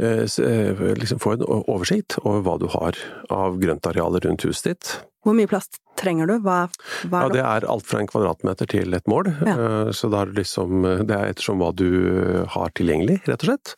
[0.00, 2.98] eh, eh, liksom Få en oversikt over hva du har
[3.34, 4.94] av grøntarealer rundt huset ditt.
[5.26, 5.66] Hvor mye plass
[5.98, 6.36] trenger du?
[6.44, 6.68] Hva,
[7.10, 7.40] hva er det?
[7.40, 9.32] Ja, det er alt fra en kvadratmeter til et mål.
[9.42, 9.54] Ja.
[9.56, 11.88] Eh, så det er, liksom, det er ettersom hva du
[12.54, 13.74] har tilgjengelig, rett og slett.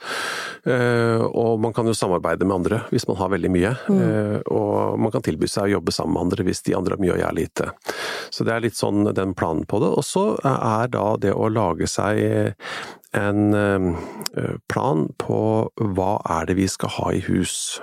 [0.68, 3.74] Eh, og man kan jo samarbeide med andre hvis man har veldig mye.
[3.88, 4.00] Mm.
[4.04, 7.04] Eh, og man kan tilby seg å jobbe sammen med andre hvis de andre har
[7.06, 7.70] mye og jeg har lite.
[8.28, 9.94] Så det er litt sånn den planen på det.
[9.96, 12.20] Og så er da det å lage seg
[13.16, 13.96] en
[14.70, 15.40] plan på
[15.96, 17.80] hva er det vi skal ha i hus.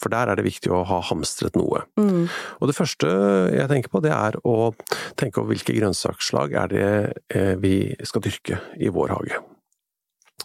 [0.00, 1.84] For der er det viktig å ha hamstret noe.
[2.00, 2.26] Mm.
[2.58, 3.10] Og det første
[3.54, 4.72] jeg tenker på, det er å
[5.20, 6.88] tenke over hvilke grønnsaksslag er det
[7.34, 7.76] eh, vi
[8.06, 9.40] skal dyrke i vår hage.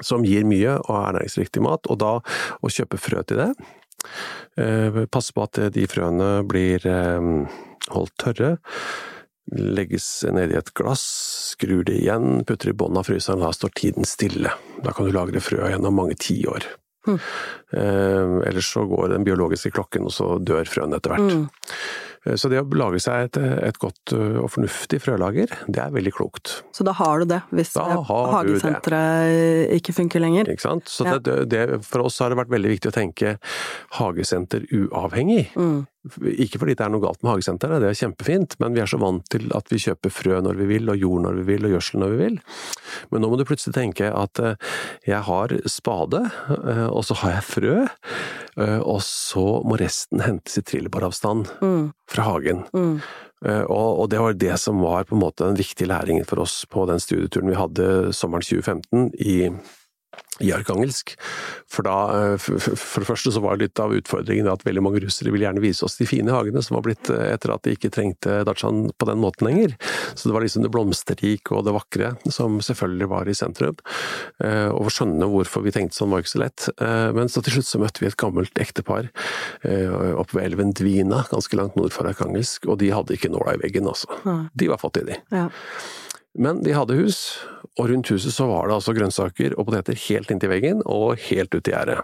[0.05, 3.49] Som gir mye og er næringsriktig mat, og da å kjøpe frø til det.
[4.61, 7.31] Eh, passe på at de frøene blir eh,
[7.95, 8.57] holdt tørre.
[9.49, 11.01] Legges ned i et glass,
[11.55, 14.53] skrur det igjen, putter i bunnen av fryseren, da står tiden stille.
[14.85, 16.69] Da kan du lagre frø gjennom mange tiår.
[17.07, 17.17] Mm.
[17.71, 21.35] Eh, ellers så går den biologiske klokken, og så dør frøene etter hvert.
[21.35, 21.47] Mm.
[22.25, 25.93] Eh, så det å lage seg et, et, godt eh, og fornuftig frølager, det er
[25.95, 26.59] veldig klokt.
[26.75, 30.51] Så da har du det, hvis hagesenteret ikke funker lenger?
[30.51, 30.89] Ikke sant.
[30.91, 31.17] Så ja.
[31.23, 33.37] det, det, for oss har det vært veldig viktig å tenke
[33.99, 35.45] hagesenter uavhengig.
[35.55, 35.87] Mm.
[36.39, 38.99] Ikke fordi det er noe galt med hagesenteret, det er kjempefint, men vi er så
[39.01, 41.73] vant til at vi kjøper frø når vi vil, og jord når vi vil, og
[41.75, 42.37] gjødsel når vi vil.
[43.11, 44.69] Men nå må du plutselig tenke at eh,
[45.09, 46.21] jeg har spade,
[46.55, 51.83] eh, og så har jeg frø, eh, og så må resten hentes i trillebåravstand mm.
[52.15, 52.63] fra hagen.
[52.71, 53.01] Mm.
[53.71, 56.83] Og, det var det som var på en måte den viktige læringen for oss på
[56.89, 59.37] den studieturen vi hadde sommeren 2015 i
[60.39, 61.15] i arkangelsk.
[61.69, 61.97] For da,
[62.33, 65.45] eh, for det første så var det litt av utfordringen at veldig mange russere ville
[65.45, 68.39] gjerne vise oss de fine hagene som var blitt eh, etter at de ikke trengte
[68.47, 69.75] Datsjan på den måten lenger.
[70.15, 73.77] Så det var liksom det blomsterrike og det vakre som selvfølgelig var i sentrum.
[74.43, 76.67] Eh, og å skjønne hvorfor vi tenkte sånn var ikke så lett.
[76.79, 79.09] Men så til slutt så møtte vi et gammelt ektepar
[79.59, 83.61] oppe ved elven Dvina, ganske langt nord for Arkangelsk, og de hadde ikke nåla i
[83.63, 84.09] veggen, altså.
[84.57, 85.19] De var fattige, de.
[85.35, 85.47] Ja.
[86.37, 87.39] Men de hadde hus,
[87.79, 91.53] og rundt huset så var det altså grønnsaker og poteter helt inntil veggen og helt
[91.55, 92.01] ut i gjerdet.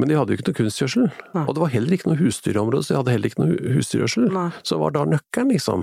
[0.00, 1.08] Men de hadde jo ikke noe kunstgjødsel,
[1.42, 4.30] og det var heller ikke noe husdyrområde, så de hadde heller ikke noe husdyrgjødsel.
[4.64, 5.82] Så var da nøkkelen, liksom.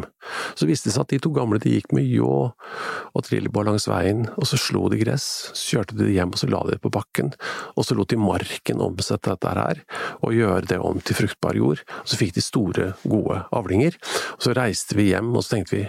[0.58, 3.86] Så viste det seg at de to gamle de gikk med ljå og trillebår langs
[3.90, 6.82] veien, og så slo de gress, så kjørte de hjem og så la de det
[6.82, 7.30] på bakken,
[7.78, 9.84] og så lot de marken omsette dette her,
[10.26, 11.86] og gjøre det om til fruktbar jord.
[12.02, 14.02] Og så fikk de store, gode avlinger.
[14.34, 15.86] Og så reiste vi hjem, og så tenkte vi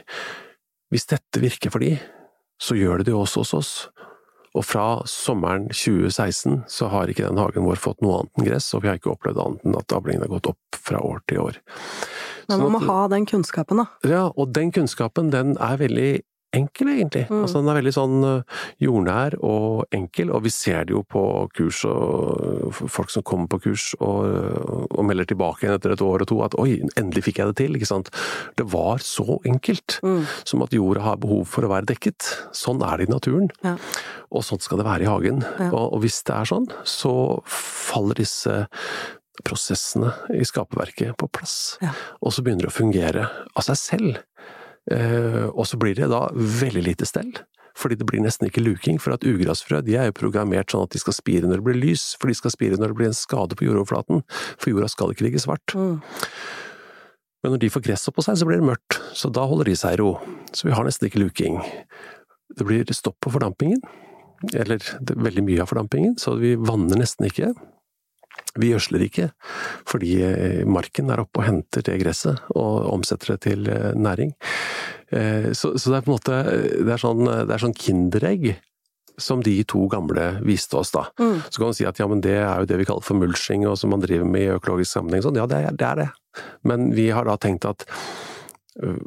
[0.92, 1.96] hvis dette virker for de,
[2.58, 3.72] så gjør det det også hos oss.
[4.56, 8.70] Og fra sommeren 2016 så har ikke den hagen vår fått noe annet enn gress,
[8.74, 11.42] og vi har ikke opplevd annet enn at avlingen har gått opp fra år til
[11.44, 11.60] år.
[12.48, 13.86] Men man må ha den kunnskapen, da.
[14.08, 16.10] Ja, og den kunnskapen den er veldig
[16.56, 17.24] enkel, egentlig.
[17.28, 17.42] Mm.
[17.42, 21.22] Altså, den er veldig sånn eh, jordnær og enkel, og vi ser det jo på
[21.56, 26.24] kurs og folk som kommer på kurs og, og melder tilbake igjen etter et år
[26.24, 28.12] og to at oi, endelig fikk jeg det til, ikke sant.
[28.58, 30.22] Det var så enkelt mm.
[30.48, 32.30] som at jorda har behov for å være dekket.
[32.56, 33.52] Sånn er det i naturen.
[33.66, 33.76] Ja.
[34.32, 35.44] Og sånn skal det være i hagen.
[35.58, 35.70] Ja.
[35.70, 37.12] Og, og hvis det er sånn, så
[37.48, 38.64] faller disse
[39.46, 41.78] prosessene i skaperverket på plass.
[41.84, 41.92] Ja.
[42.24, 44.18] Og så begynner det å fungere av seg selv.
[44.92, 47.32] Eh, og så blir det da veldig lite stell.
[47.78, 50.94] Fordi det blir nesten ikke luking, for at ugrasfrø de er jo programmert sånn at
[50.94, 53.18] de skal spire når det blir lys, for de skal spire når det blir en
[53.18, 54.24] skade på jordoverflaten.
[54.58, 55.76] For jorda skal ikke ligge svart.
[55.78, 56.00] Mm.
[57.44, 59.78] Men når de får gress på seg, så blir det mørkt, så da holder de
[59.78, 60.16] seg i ro.
[60.50, 61.60] Så vi har nesten ikke luking.
[62.58, 63.84] Det blir stopp på fordampingen,
[64.58, 67.52] eller veldig mye av fordampingen, så vi vanner nesten ikke.
[68.58, 69.28] Vi gjødsler ikke,
[69.88, 74.34] fordi eh, marken er oppe og henter det gresset og omsetter det til eh, næring.
[75.14, 76.40] Eh, så, så det er på en måte
[76.84, 78.50] det er sånn, det er sånn kinderegg
[79.18, 81.08] som de to gamle viste oss, da.
[81.18, 81.40] Mm.
[81.50, 83.66] Så kan man si at ja, men det er jo det vi kaller for mulching,
[83.66, 85.24] og som man driver med i økologisk sammenheng.
[85.26, 87.86] Sånn, ja, det er, det er, det Men vi har da tenkt at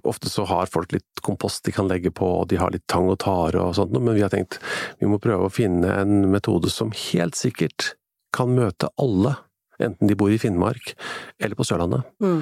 [0.03, 3.07] Ofte så har folk litt kompost de kan legge på, og de har litt tang
[3.07, 4.57] og tare og sånt, men vi har tenkt
[4.99, 7.93] vi må prøve å finne en metode som helt sikkert
[8.36, 9.36] kan møte alle,
[9.82, 10.94] enten de bor i Finnmark
[11.41, 12.41] eller på Sørlandet, mm.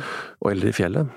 [0.52, 1.12] eller i fjellet.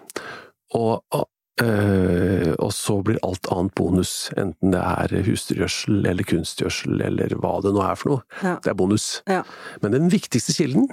[0.78, 1.26] Og, og,
[1.64, 7.56] øh, og, så blir alt annet bonus, enten det er husdyrgjødsel eller kunstgjødsel eller hva
[7.64, 8.26] det nå er for noe.
[8.40, 8.56] Ja.
[8.62, 9.08] Det er bonus.
[9.28, 9.42] Ja.
[9.84, 10.88] Men den viktigste kilden,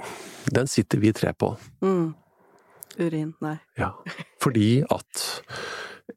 [0.50, 1.54] den sitter vi tre på.
[1.84, 2.10] Mm.
[3.00, 3.56] Urin, nei.
[3.78, 3.94] Ja,
[4.42, 5.26] fordi at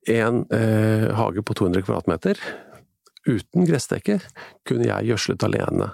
[0.09, 2.39] en eh, hage på 200 kvadratmeter
[3.29, 4.17] uten gressdekke
[4.67, 5.91] kunne jeg gjødslet alene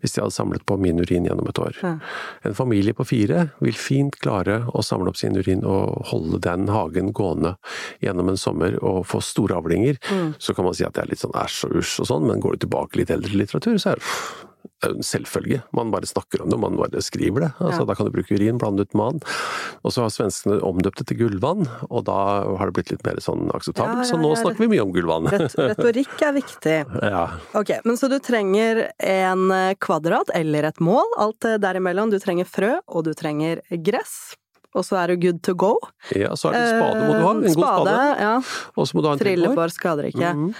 [0.00, 1.78] hvis de hadde samlet på min urin gjennom et år.
[1.82, 1.94] Ja.
[2.48, 6.68] En familie på fire vil fint klare å samle opp sin urin og holde den
[6.72, 7.56] hagen gående
[8.04, 10.00] gjennom en sommer og få store avlinger.
[10.10, 10.34] Mm.
[10.38, 12.42] Så kan man si at det er litt sånn æsj og usj og sånn, men
[12.42, 14.10] går du tilbake litt eldre litteratur, så er det
[14.84, 15.62] en selvfølge.
[15.72, 17.50] Man bare snakker om det, man bare skriver det.
[17.58, 17.88] Altså, ja.
[17.88, 19.24] Da kan du bruke urin blandet ut med
[19.82, 22.18] Og så har svenskene omdøpt det til gullvann, og da
[22.58, 24.02] har det blitt litt mer sånn akseptabelt.
[24.02, 25.30] Ja, ja, så nå snakker vi mye om gullvann.
[25.32, 26.78] retorikk er viktig.
[27.14, 27.26] ja.
[27.56, 32.12] Ok, men så du trenger en eh, kvadrat eller et mål, alt derimellom.
[32.12, 34.36] Du trenger frø, og du trenger gress
[34.76, 35.74] og så er du good to go.
[36.12, 37.30] Ja, så er det spade må du ha.
[37.32, 38.08] En spade, god spade.
[38.26, 38.34] Ja.
[38.76, 40.34] Og så må du ha en Trillebår skader ikke.
[40.36, 40.50] Mm.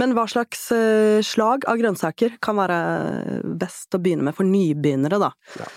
[0.00, 2.80] Men hva slags eh, slag av grønnsaker kan være
[3.58, 5.32] best å begynne med for nybegynnere, da?
[5.58, 5.70] Ja.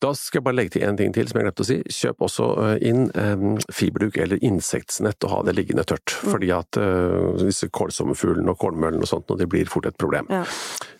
[0.00, 1.78] Da skal jeg bare legge til en ting til som jeg glemte å si.
[1.92, 6.16] Kjøp også eh, inn um, fiberduk eller insektsnett og ha det liggende tørt.
[6.20, 6.30] Mm.
[6.32, 10.30] Fordi at uh, disse kålsommerfuglene og kålmøllene og sånt, og det blir fort et problem.
[10.32, 10.46] Ja.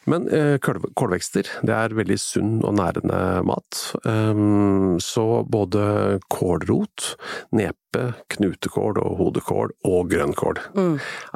[0.09, 3.83] Men uh, kålvekster, det er veldig sunn og nærende mat.
[4.05, 7.15] Um, så både kålrot,
[7.57, 7.77] nepe,
[8.31, 10.93] knutekål og hodekål og grønnkål mm.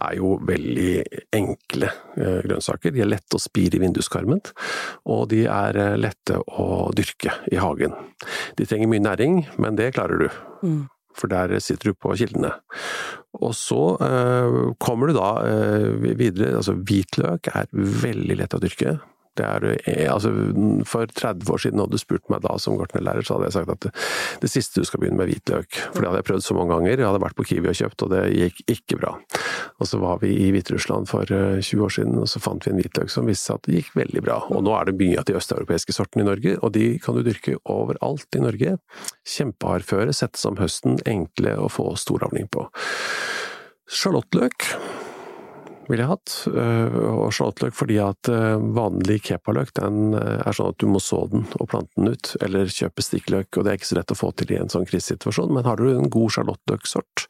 [0.07, 0.93] er jo veldig
[1.35, 2.95] enkle uh, grønnsaker.
[2.95, 4.43] De er lette å spire i vinduskarmen,
[5.11, 7.95] og de er lette å dyrke i hagen.
[8.59, 10.29] De trenger mye næring, men det klarer du.
[10.67, 10.83] Mm.
[11.15, 12.51] For der sitter du på kildene.
[13.43, 15.89] Og så eh, kommer du da eh,
[16.19, 16.57] videre.
[16.59, 18.99] Altså hvitløk er veldig lett å dyrke.
[19.43, 20.31] Er, eh, altså,
[20.87, 23.73] for 30 år siden hadde du spurt meg da som gartnerlærer, så hadde jeg sagt
[23.75, 23.93] at det,
[24.45, 25.81] det, siste du skal begynne med hvitløk.
[25.91, 26.95] For det hadde jeg prøvd så mange ganger.
[26.95, 29.13] Jeg hadde vært på Kiwi og kjøpt, og det gikk ikke bra.
[29.83, 32.75] Og så var vi i Hviterussland for 20 eh, år siden, og så fant vi
[32.75, 34.41] en hvitløk som viste seg at det gikk veldig bra.
[34.55, 37.25] Og nå er det mye av de østeuropeiske sortene i Norge, og de kan du
[37.27, 38.77] dyrke overalt i Norge.
[39.35, 42.69] Kjempehardføre, settes om høsten, enkle å få storavling på.
[43.91, 44.71] Sjalottløk
[45.89, 46.35] ville jeg hatt.
[46.49, 51.03] Eh, og sjalottløk fordi at eh, vanlig kepaløk den eh, er sånn at du må
[51.03, 54.15] så den og plante den ut, eller kjøpe stikkløk, og det er ikke så lett
[54.15, 55.53] å få til i en sånn krisesituasjon.
[55.55, 57.27] Men har du en god sjalottløksort,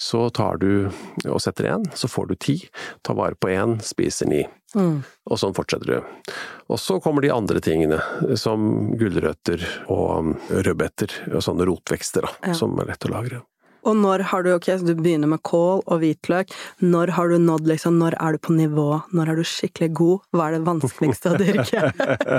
[0.00, 0.90] så tar du
[1.28, 2.58] og setter én, så får du ti.
[3.06, 4.44] Ta vare på én, spiser ni.
[4.74, 5.02] Mm.
[5.30, 6.34] Og sånn fortsetter du.
[6.72, 8.00] Og så kommer de andre tingene,
[8.40, 12.56] som gulrøtter og rødbeter, og sånne rotvekster da, ja.
[12.58, 13.44] som er lett å lagre.
[13.84, 16.52] Og når har du ok, så du begynner med kål og hvitløk.
[16.84, 18.88] Når har du nådd liksom, når er du på nivå?
[19.14, 20.24] Når er du skikkelig god?
[20.34, 21.82] Hva er det vanskeligste å dyrke?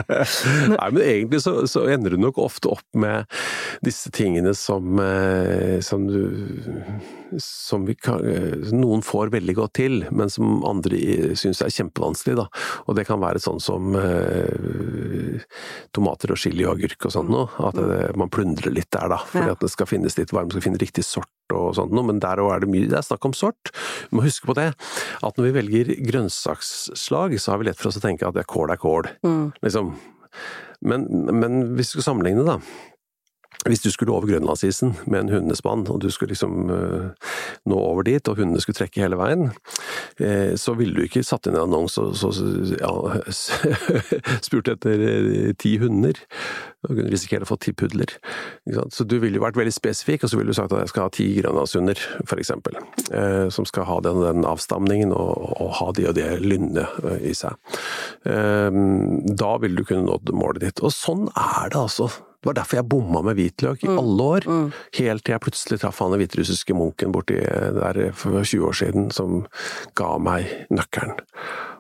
[0.76, 3.30] Nei, men egentlig så, så, ender du nok ofte opp med
[3.86, 6.22] disse tingene som, eh, som du
[7.42, 12.36] som kan, eh, noen får veldig godt til, men som andre syns er kjempevanskelig.
[12.40, 12.48] Da.
[12.88, 15.44] Og det kan være sånn som eh,
[15.96, 17.50] tomater og chili og agurk og sånn noe.
[17.66, 19.20] At det, man plundrer litt der, da.
[19.32, 19.58] Fordi ja.
[19.58, 22.08] at det skal finnes litt varme, skal finne riktig sort og sånt noe.
[22.10, 23.74] Men der òg er det mye det er snakk om sort.
[24.10, 27.92] Vi må huske på det, at når vi velger grønnsaksslag, så har vi lett for
[27.92, 29.10] oss å tenke at det er kål er kål.
[29.26, 29.46] Mm.
[29.66, 29.96] Liksom.
[30.86, 32.60] Men, men hvis vi skal sammenligne, da
[33.66, 37.32] hvis du skulle over grønlandsisen med en hundespann, og du skulle liksom uh,
[37.66, 39.48] nå over dit, og hundene skulle trekke hele veien,
[40.22, 42.30] uh, så ville du ikke satt inn en annonse og så,
[42.78, 42.94] ja,
[44.46, 46.22] spurt etter uh, ti hunder.
[46.86, 48.12] Og kunne risikere å få ti pudler.
[48.94, 51.14] Så du ville vært veldig spesifikk, og så ville du sagt at jeg skal ha
[51.16, 52.52] ti grønlandshunder, f.eks.
[53.56, 57.58] Som skal ha den, den avstamningen og, og, ha de og de lynnet i seg.
[58.22, 60.86] Da ville du kunne nådd målet ditt.
[60.86, 62.12] Og sånn er det altså
[62.46, 63.96] det var derfor jeg bomma med hvitløk i mm.
[63.98, 64.46] alle år.
[64.46, 64.66] Mm.
[65.00, 69.08] Helt til jeg plutselig traff han den hviterussiske munken borti der for 20 år siden,
[69.10, 69.40] som
[69.98, 71.18] ga meg nøkkelen.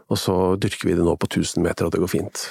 [0.09, 2.47] Og så dyrker vi det nå på 1000 meter, og det går fint.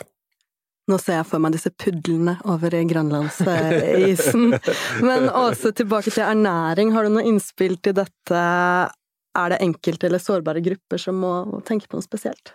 [0.87, 4.55] Nå ser jeg for meg disse pudlene over grønlandsisen.
[5.09, 8.47] Men også tilbake til ernæring, har du noe innspill til dette?
[9.35, 11.35] Er det enkelte eller sårbare grupper som må
[11.67, 12.55] tenke på noe spesielt?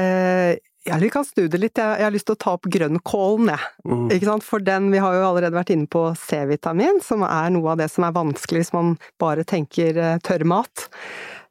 [0.00, 1.78] Eh, ja, vi kan snu det litt.
[1.78, 3.66] Jeg, jeg, har lyst til å ta opp grønnkålen, jeg.
[3.86, 4.06] Mm.
[4.16, 4.46] Ikke sant?
[4.46, 7.86] For den, vi har jo allerede vært inne på C-vitamin, som er noe av det
[7.92, 10.88] som er vanskelig hvis man bare tenker uh, tørr mat.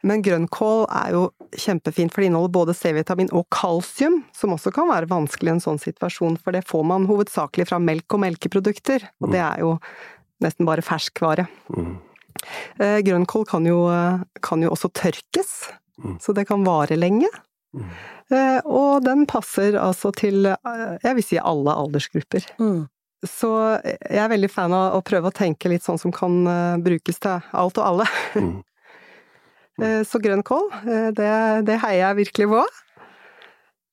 [0.04, 1.22] Men grønnkål er jo
[1.56, 5.64] kjempefint, for det inneholder både C-vitamin og kalsium, som også kan være vanskelig i en
[5.64, 9.36] sånn situasjon, for det får man hovedsakelig fra melk og melkeprodukter, og mm.
[9.36, 9.76] det er jo
[10.44, 11.46] nesten bare ferskvare.
[11.72, 11.94] Mm.
[12.82, 13.86] Uh, grønnkål kan jo,
[14.44, 15.56] kan jo også tørkes,
[16.02, 16.20] mm.
[16.20, 17.32] så det kan vare lenge.
[17.72, 17.92] Mm.
[18.36, 22.48] Eh, og den passer altså til, eh, jeg vil si, alle aldersgrupper.
[22.62, 22.84] Mm.
[23.28, 23.52] Så
[23.86, 27.22] jeg er veldig fan av å prøve å tenke litt sånn som kan eh, brukes
[27.22, 28.08] til alt og alle.
[28.36, 28.54] Mm.
[29.82, 30.04] Mm.
[30.10, 30.68] Så grønnkål,
[31.18, 31.30] det,
[31.66, 32.64] det heier jeg virkelig på.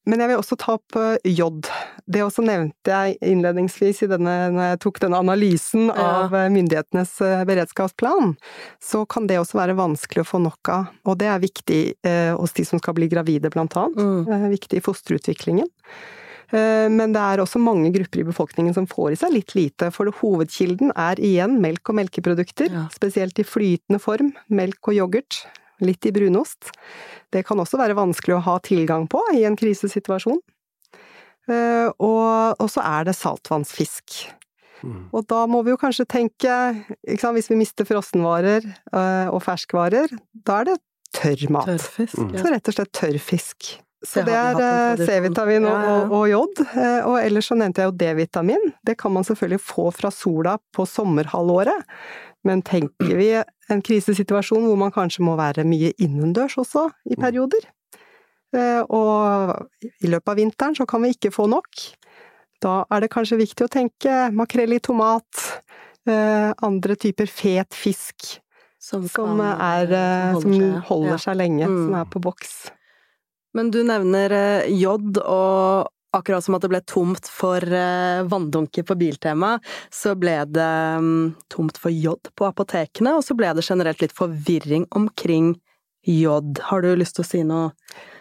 [0.08, 1.36] Men jeg vil også ta opp J.
[1.38, 1.68] jod.
[2.08, 6.06] Det også nevnte jeg innledningsvis i denne, når jeg tok denne analysen ja.
[6.24, 8.32] av eh, myndighetenes eh, beredskapsplan.
[8.80, 12.32] Så kan det også være vanskelig å få nok av, og det er viktig eh,
[12.38, 13.98] hos de som skal bli gravide, blant annet.
[13.98, 14.48] Mm.
[14.54, 15.68] viktig i fosterutviklingen.
[16.48, 20.08] Men det er også mange grupper i befolkningen som får i seg litt lite, for
[20.22, 22.86] hovedkilden er igjen melk og melkeprodukter, ja.
[22.94, 25.42] spesielt i flytende form, melk og yoghurt,
[25.84, 26.70] litt i brunost.
[27.32, 30.40] Det kan også være vanskelig å ha tilgang på i en krisesituasjon.
[31.48, 34.20] Eh, og, så er det saltvannsfisk.
[34.84, 35.08] Mm.
[35.16, 36.54] Og da må vi jo kanskje tenke,
[37.02, 40.78] hvis vi mister frossenvarer eh, og ferskvarer, da er det
[41.16, 41.70] tørr mat.
[41.72, 42.32] Tørrfisk, mm.
[42.36, 42.44] ja.
[42.44, 43.74] Så rett og slett tørrfisk.
[44.06, 46.60] Så det, det er eh, C-vitamin og, og, og, jod.
[47.08, 48.68] Og ellers så nevnte jeg jo D-vitamin.
[48.86, 51.88] Det kan man selvfølgelig få fra sola på sommerhalvåret.
[52.46, 57.22] Men tenker vi en krisesituasjon hvor man kanskje må være mye innendørs også, i mm.
[57.24, 57.66] perioder,
[58.56, 61.82] eh, og i løpet av vinteren så kan vi ikke få nok,
[62.62, 65.44] da er det kanskje viktig å tenke makrell i tomat,
[66.08, 68.38] eh, andre typer fet fisk
[68.78, 71.78] som, som, er, eh, holder, som holder seg lenge, mm.
[71.84, 72.56] som er på boks.
[73.56, 74.32] Men du nevner
[74.70, 79.58] jod og Akkurat som at det ble tomt for uh, vanndunker på Biltema,
[79.92, 84.14] så ble det um, tomt for jod på apotekene, og så ble det generelt litt
[84.16, 85.52] forvirring omkring
[86.08, 86.62] jod.
[86.64, 87.66] Har du lyst til å si noe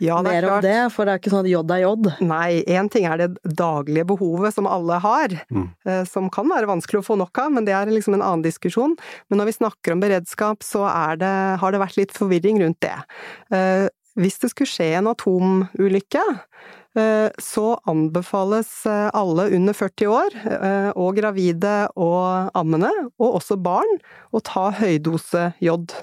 [0.03, 0.75] ja, mer om det?
[0.91, 2.09] For det er ikke sånn at jod er jod?
[2.27, 5.67] Nei, én ting er det daglige behovet som alle har, mm.
[5.87, 8.43] uh, som kan være vanskelig å få nok av, men det er liksom en annen
[8.43, 8.97] diskusjon.
[9.31, 10.83] Men når vi snakker om beredskap, så
[11.23, 12.97] det, har det vært litt forvirring rundt det.
[13.47, 16.76] Uh, hvis det skulle skje en atomulykke, Eh,
[17.41, 23.99] så anbefales eh, alle under 40 år, eh, og gravide og ammende, og også barn,
[24.33, 25.93] å ta høydose jod.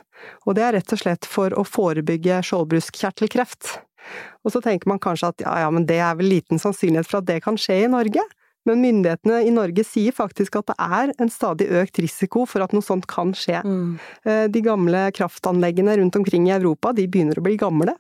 [0.47, 3.75] Og det er rett og slett for å forebygge skjoldbruskkjertelkreft.
[4.45, 7.23] Og så tenker man kanskje at ja, ja, men det er vel liten sannsynlighet for
[7.23, 8.25] at det kan skje i Norge?
[8.69, 12.73] Men myndighetene i Norge sier faktisk at det er en stadig økt risiko for at
[12.73, 13.61] noe sånt kan skje.
[13.65, 13.99] Mm.
[14.25, 17.97] Eh, de gamle kraftanleggene rundt omkring i Europa de begynner å bli gamle.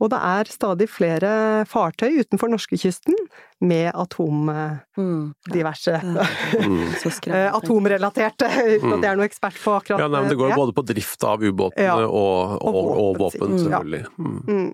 [0.00, 1.30] Og det er stadig flere
[1.68, 3.16] fartøy utenfor norskekysten
[3.60, 6.18] med atomdiverse Mm.
[6.68, 6.88] mm.
[7.26, 10.52] Eh, atomrelaterte, uten at jeg er noe ekspert på akkurat ja, nei, men Det går
[10.52, 11.96] jo både på drift av ubåtene ja.
[12.06, 14.02] og, og, og, og, våpen, selvfølgelig.
[14.04, 14.08] Ja.
[14.18, 14.38] Mm.
[14.46, 14.70] mm.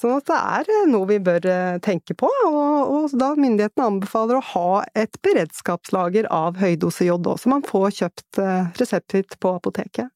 [0.00, 3.88] Sånn at det er eh, noe vi bør eh, tenke på, og, og da myndighetene
[3.92, 8.32] anbefaler å ha et beredskapslager av høydosejod òg, så man får kjøpt
[8.80, 10.10] reseptfritt på apoteket.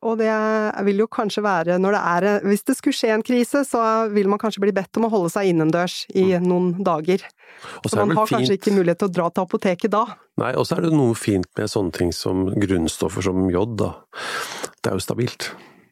[0.00, 0.32] Og det
[0.86, 3.82] vil jo kanskje være når det er Hvis det skulle skje en krise, så
[4.12, 6.46] vil man kanskje bli bedt om å holde seg innendørs i mm.
[6.48, 7.26] noen dager.
[7.84, 10.06] Så man har kanskje ikke mulighet til å dra til apoteket da.
[10.40, 13.92] Nei, og så er det noe fint med sånne ting som grunnstoffer som jod, da.
[14.80, 15.50] Det er jo stabilt.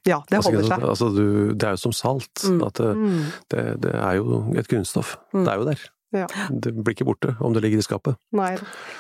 [0.09, 0.89] Ja, det holder seg.
[0.89, 2.33] Altså, du, det er jo som salt.
[2.47, 2.59] Mm.
[2.65, 3.23] Det, mm.
[3.53, 5.17] det, det, er jo et grunnstoff.
[5.35, 5.43] Mm.
[5.43, 5.87] Det er jo der.
[6.17, 6.27] Ja.
[6.51, 8.17] Det blir ikke borte om det ligger i skapet.
[8.37, 8.55] Nei.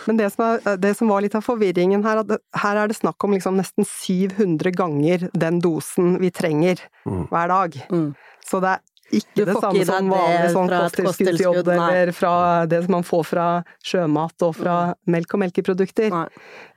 [0.09, 2.98] Men det som, er, det som var litt av forvirringen her, at her er det
[2.98, 7.28] snakk om liksom nesten 700 ganger den dosen vi trenger mm.
[7.32, 7.80] hver dag.
[7.88, 8.11] Mm.
[8.44, 8.84] Så det er
[9.18, 12.34] ikke det samme som vanlig sånn kosttilskuddsjobb eller fra
[12.68, 13.46] det som man får fra
[13.86, 14.76] sjømat og fra
[15.09, 16.12] melk og melkeprodukter.
[16.12, 16.26] Nei.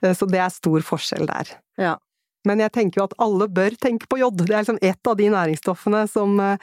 [0.03, 1.51] Eh, så det er stor forskjell der.
[1.81, 1.97] Ja.
[2.47, 4.39] Men jeg tenker jo at alle bør tenke på jod.
[4.41, 6.57] Det er liksom ett av de næringsstoffene som uh,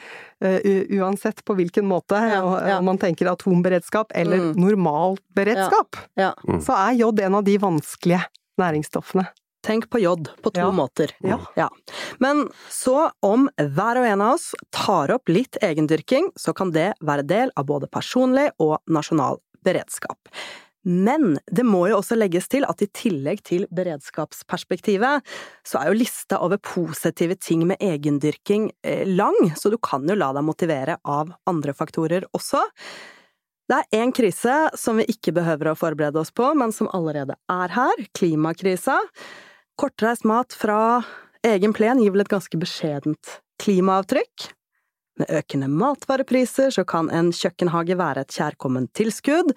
[0.99, 2.79] uansett på hvilken måte, ja, ja.
[2.79, 4.53] om man tenker atomberedskap eller mm.
[4.59, 6.61] normal beredskap, ja, mm.
[6.65, 8.23] så er jod en av de vanskelige
[8.59, 9.29] næringsstoffene.
[9.65, 11.11] Tenk på jod på to måter.
[11.55, 11.67] Ja.
[12.23, 16.93] Men så, om hver og en av oss tar opp litt egendyrking, så kan det
[17.03, 20.31] være del av både personlig og nasjonal beredskap.
[20.89, 25.21] Men det må jo også legges til at i tillegg til beredskapsperspektivet,
[25.67, 30.17] så er jo lista over positive ting med egendyrking eh, lang, så du kan jo
[30.17, 32.63] la deg motivere av andre faktorer også.
[33.69, 37.37] Det er én krise som vi ikke behøver å forberede oss på, men som allerede
[37.53, 38.97] er her– klimakrisa.
[39.77, 41.03] Kortreist mat fra
[41.45, 44.49] egen plen gir vel et ganske beskjedent klimaavtrykk.
[45.21, 49.53] Med økende matvarepriser så kan en kjøkkenhage være et kjærkomment tilskudd,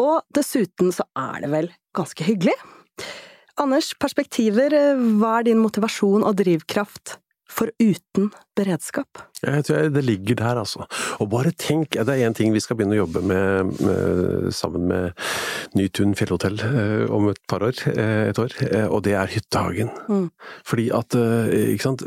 [0.00, 2.56] og dessuten så er det vel ganske hyggelig.
[3.60, 4.72] Anders, perspektiver,
[5.20, 7.18] hva er din motivasjon og drivkraft
[7.50, 9.20] for uten beredskap?
[9.42, 10.86] Jeg tror det ligger der, altså.
[11.20, 14.86] Og bare tenk, det er én ting vi skal begynne å jobbe med, med sammen
[14.90, 15.26] med
[15.78, 19.92] Nytun fjellhotell eh, om et par år, eh, et år, eh, og det er Hyttehagen.
[20.08, 20.26] Mm.
[20.66, 21.20] Fordi at,
[21.74, 22.06] ikke sant,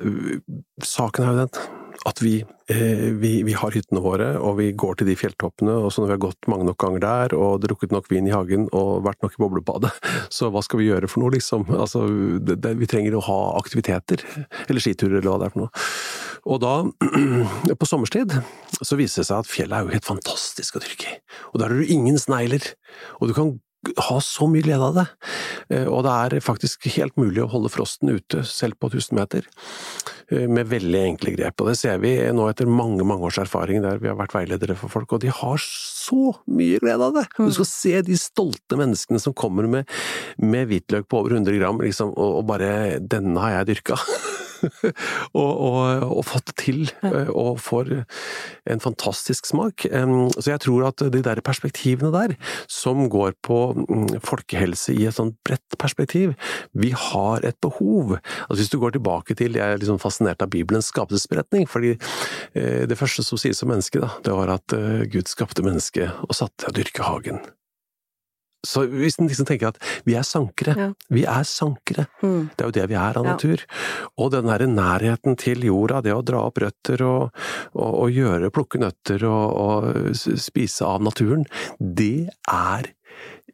[0.95, 2.33] saken er jo den at vi,
[2.67, 6.09] eh, vi, vi, har hyttene våre, og vi går til de fjelltoppene, og så når
[6.09, 9.23] vi har gått mange nok ganger der, og drukket nok vin i hagen og vært
[9.23, 9.93] nok i boblebadet,
[10.35, 11.65] så hva skal vi gjøre for noe, liksom?
[11.71, 12.05] Altså,
[12.43, 14.25] det, det, vi trenger å ha aktiviteter,
[14.67, 15.85] eller skiturer eller hva det er for noe.
[16.43, 16.73] Og da,
[17.79, 18.35] på sommerstid,
[18.81, 21.19] så viser det seg at fjellet er jo helt fantastisk å dyrke i.
[21.53, 22.73] Og der har du ingen snegler,
[23.21, 25.05] og du kan ha så mye glede av det.
[25.73, 29.47] Eh, og det er faktisk helt mulig å holde frosten ute, selv på 1000 meter,
[30.31, 31.61] eh, med veldig enkle grep.
[31.61, 34.77] Og det ser vi nå etter mange mange års erfaring der vi har vært veiledere
[34.79, 37.27] for folk, og de har så mye glede av det!
[37.37, 39.89] Du skal se de stolte menneskene som kommer med,
[40.37, 43.99] med hvitløk på over 100 gram, liksom, og, og bare 'denne har jeg dyrka'.
[45.41, 47.91] og, og, og, fått til, eh, og får
[48.69, 49.87] en fantastisk smak.
[49.87, 52.35] Så jeg tror at de der perspektivene der,
[52.71, 56.33] som går på mm, folkehelse i et sånt bredt perspektiv,
[56.73, 58.17] vi har et behov.
[58.47, 61.95] Altså Hvis du går tilbake til Jeg er liksom fascinert av Bibelens skapelsesberetning, fordi
[62.53, 66.23] eh, det første som sies om mennesket, da, det var at eh, Gud skapte mennesket
[66.27, 67.43] og satte å dyrke hagen.
[68.63, 70.87] Så hvis en liksom tenker at vi er sankere, ja.
[71.11, 72.55] vi er sankere, mm.
[72.55, 73.35] det er jo det vi er av ja.
[73.35, 73.63] natur.
[74.15, 77.45] Og den derre nærheten til jorda, det å dra opp røtter og,
[77.75, 81.43] og, og gjøre, plukke nøtter og, og, spise av naturen,
[81.79, 82.93] det er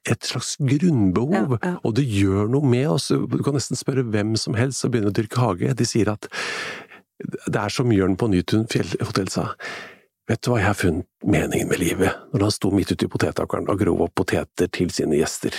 [0.08, 3.10] et slags grunnbehov, ja, og det gjør noe med oss.
[3.12, 5.74] Du kan nesten spørre hvem som helst som begynner å dyrke hage.
[5.76, 6.30] De sier at
[7.20, 9.50] det er som Jørn på Nytun fjellhotell sa.
[10.30, 13.10] Vet du hva, jeg har funnet meningen med livet, når han sto midt ute i
[13.10, 15.56] potetakeren og grov opp poteter til sine gjester.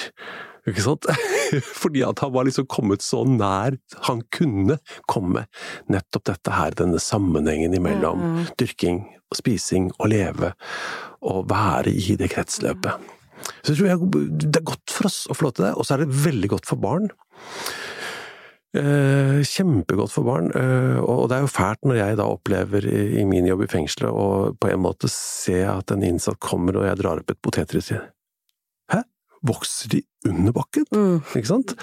[0.69, 1.09] Ikke sant?
[1.83, 4.79] Fordi at han var liksom kommet så nær han kunne
[5.11, 5.47] komme
[5.91, 8.41] nettopp dette her, denne sammenhengen imellom mm.
[8.61, 10.53] dyrking og spising og leve,
[11.27, 13.11] og være i det kretsløpet.
[13.65, 15.87] Så jeg tror jeg, det er godt for oss å få lov til det, og
[15.87, 17.11] så er det veldig godt for barn.
[18.71, 23.25] Eh, kjempegodt for barn, eh, og det er jo fælt når jeg da opplever i
[23.27, 27.01] min jobb i fengselet å på en måte se at en innsatt kommer og jeg
[27.01, 28.05] drar opp et potetris og sier
[28.95, 29.01] Hæ?
[29.43, 30.87] Vokser de under bakken?
[30.95, 31.19] Mm.
[31.35, 31.75] Ikke sant?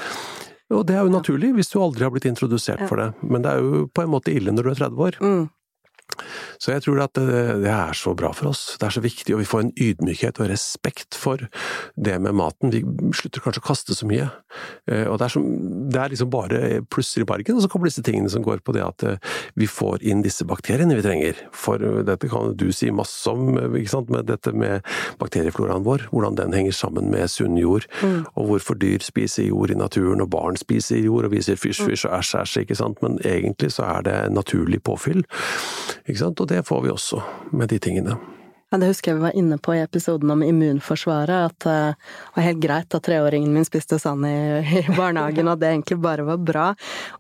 [0.72, 2.88] Og det er jo naturlig hvis du aldri har blitt introdusert ja.
[2.88, 5.20] for det, men det er jo på en måte ille når du er 30 år.
[5.20, 5.46] Mm.
[6.58, 7.28] Så jeg tror at det,
[7.64, 8.78] det, er så bra for oss.
[8.80, 11.44] Det er så viktig, og vi får en ydmykhet og respekt for
[11.96, 12.74] det med maten.
[12.74, 12.82] Vi
[13.18, 14.30] slutter kanskje å kaste så mye.
[14.90, 15.46] Eh, og det er, som,
[15.92, 16.62] det er liksom bare
[16.94, 19.70] plusser i parken, og så kommer disse tingene som går på det at eh, vi
[19.70, 21.44] får inn disse bakteriene vi trenger.
[21.56, 24.86] For dette kan du si masse om, ikke sant, med dette med
[25.22, 26.08] bakteriefloraen vår.
[26.14, 28.34] Hvordan den henger sammen med sunn jord, mm.
[28.34, 31.84] og hvorfor dyr spiser jord i naturen, og barn spiser jord, og vi sier fysj,
[31.86, 33.02] fysj og æsj, æsj, ikke sant.
[33.06, 35.24] Men egentlig så er det naturlig påfyll.
[36.08, 36.42] Ikke sant?
[36.42, 38.18] Og det får vi også med de tingene.
[38.68, 41.76] Ja, det husker jeg vi var inne på i episoden om immunforsvaret, at det
[42.36, 44.34] var helt greit at treåringen min spiste sand i,
[44.82, 46.66] i barnehagen, og det egentlig bare var bra.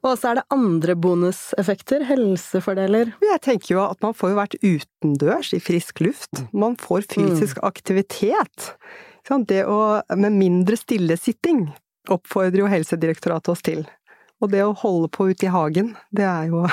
[0.02, 3.14] Og så er det andre bonuseffekter, helsefordeler?
[3.24, 6.44] Jeg tenker jo at man får jo vært utendørs i frisk luft.
[6.52, 7.68] Man får fysisk mm.
[7.72, 8.70] aktivitet.
[9.48, 9.80] Det å,
[10.20, 11.70] med mindre stillesitting
[12.12, 13.88] oppfordrer jo Helsedirektoratet oss til.
[14.44, 16.68] Og det å holde på ute i hagen, det er jo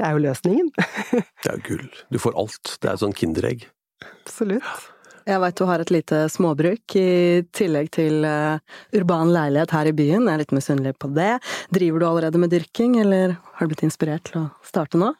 [0.00, 0.70] det er jo løsningen.
[1.44, 2.00] det er jo gull.
[2.08, 2.78] Du får alt.
[2.80, 3.68] Det er sånn kinderegg.
[4.00, 4.88] Absolutt.
[5.28, 8.56] Jeg veit du har et lite småbruk, i tillegg til uh,
[8.96, 10.24] urban leilighet her i byen.
[10.24, 11.34] Jeg er litt misunnelig på det.
[11.76, 15.12] Driver du allerede med dyrking, eller har du blitt inspirert til å starte nå?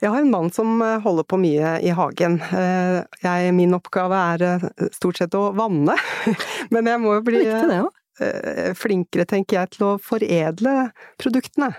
[0.00, 2.40] Jeg har en mann som eh, holder på mye i hagen.
[2.42, 4.64] Eh, jeg, min oppgave er
[4.96, 5.94] stort sett å vanne,
[6.74, 7.99] men jeg må jo bli Viktig det òg.
[8.20, 10.90] Eh, flinkere, tenker jeg, til å foredle
[11.20, 11.70] produktene.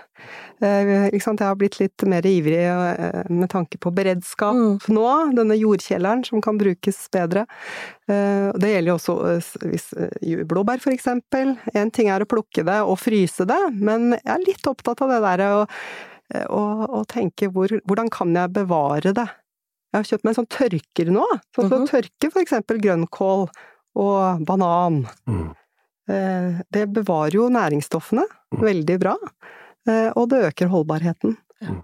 [0.58, 4.88] Eh, jeg har blitt litt mer ivrig eh, med tanke på beredskap mm.
[4.90, 5.06] nå,
[5.38, 7.46] denne jordkjelleren som kan brukes bedre.
[8.10, 9.14] Det gjelder jo også
[9.70, 9.86] hvis,
[10.50, 11.54] blåbær, for eksempel.
[11.78, 15.14] En ting er å plukke det og fryse det, men jeg er litt opptatt av
[15.14, 15.62] det der å,
[16.50, 16.62] å,
[16.98, 19.28] å tenke hvor, hvordan kan jeg bevare det?
[19.92, 21.24] Jeg har kjøpt meg en sånn tørker nå,
[21.54, 21.86] sånn for mm -hmm.
[21.86, 23.48] å tørke for eksempel grønnkål
[24.02, 25.04] og banan.
[25.30, 25.52] Mm.
[26.10, 28.60] Eh, det bevarer jo næringsstoffene mm.
[28.62, 29.14] veldig bra,
[29.88, 31.36] eh, og det øker holdbarheten.
[31.62, 31.80] Mm.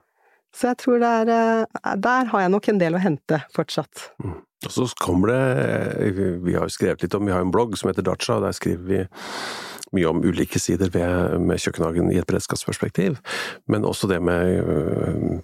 [0.55, 4.09] Så jeg tror det er eh, Der har jeg nok en del å hente fortsatt.
[4.25, 4.39] Mm.
[4.67, 6.09] Og så kommer det
[6.43, 8.57] Vi har jo skrevet litt om Vi har en blogg som heter Dacha, og der
[8.57, 9.05] skriver vi
[9.97, 13.19] mye om ulike sider ved, med kjøkkenhagen i et beredskapsperspektiv,
[13.71, 14.65] men også det med,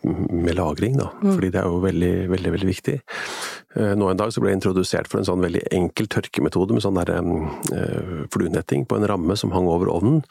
[0.05, 1.11] med lagring, da.
[1.22, 1.34] Mm.
[1.34, 2.97] Fordi det er jo veldig, veldig, veldig viktig.
[3.74, 6.84] Eh, nå en dag så ble jeg introdusert for en sånn veldig enkel tørkemetode med
[6.84, 10.22] sånn der uh, fluenetting på en ramme som hang over ovnen,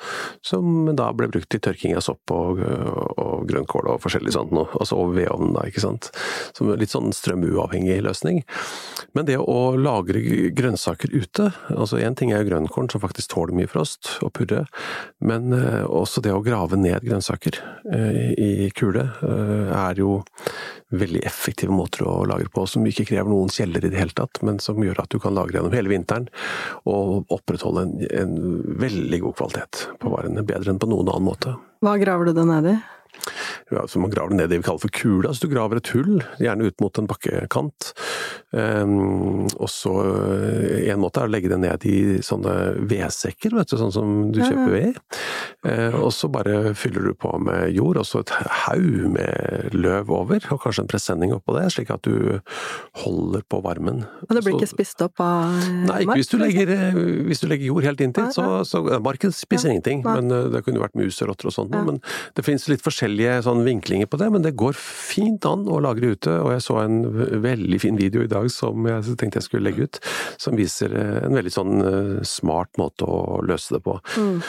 [0.46, 4.70] som da ble brukt til tørking av sopp og, og grønnkål og forskjellig sånt noe,
[4.80, 6.12] altså over vedovnen da, ikke sant.
[6.56, 8.44] Som litt sånn strømuavhengig løsning.
[9.18, 10.22] Men det å lagre
[10.56, 14.64] grønnsaker ute, altså én ting er jo grønnkorn som faktisk tåler mye frost og purre,
[15.24, 20.22] men uh, også det å grave ned grønnsaker uh, i kule er jo
[20.94, 24.42] veldig effektive måter å lagre på, som ikke krever noen kjeller i det hele tatt,
[24.46, 26.28] men som gjør at du kan lagre gjennom hele vinteren
[26.90, 28.36] og opprettholde en, en
[28.82, 30.46] veldig god kvalitet på varene.
[30.46, 31.56] Bedre enn på noen annen måte.
[31.84, 32.78] Hva graver du det ned i?
[33.72, 36.22] ja, så Man graver ned det vi kaller for kula, så du graver et hull,
[36.42, 37.94] gjerne ut mot en bakkekant.
[38.54, 39.92] Um, og så
[40.86, 42.52] En måte er å legge det ned i sånne
[42.86, 45.00] vedsekker, vet du, sånn som du kjøper ved.
[45.66, 48.34] Uh, og så bare fyller du på med jord, og så et
[48.66, 52.38] haug med løv over, og kanskje en presenning oppå det, slik at du
[53.02, 54.04] holder på varmen.
[54.28, 56.74] Og det blir så, ikke spist opp av Nei, ikke hvis du legger,
[57.30, 58.30] hvis du legger jord helt inntil.
[58.36, 59.78] Så, så marken spiser ja.
[59.78, 61.74] ingenting, men det kunne vært mus og rotter og sånt.
[61.74, 61.82] Ja.
[61.88, 62.00] Men
[62.38, 66.14] det finnes litt forskjellige sånn vinklinger på det, men det går fint an å lagre
[66.14, 66.38] ute.
[66.44, 67.02] Og jeg så en
[67.44, 70.00] veldig fin video i dag som jeg tenkte jeg skulle legge ut,
[70.42, 73.98] som viser en veldig sånn eh, smart måte å løse det på.
[74.18, 74.40] Mm.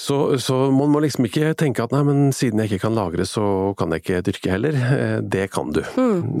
[0.00, 3.26] Så, så, man må liksom ikke tenke at nei, men siden jeg ikke kan lagre,
[3.26, 3.44] så
[3.78, 4.78] kan jeg ikke dyrke heller.
[4.96, 5.82] Eh, det kan du.
[5.98, 6.40] Mm.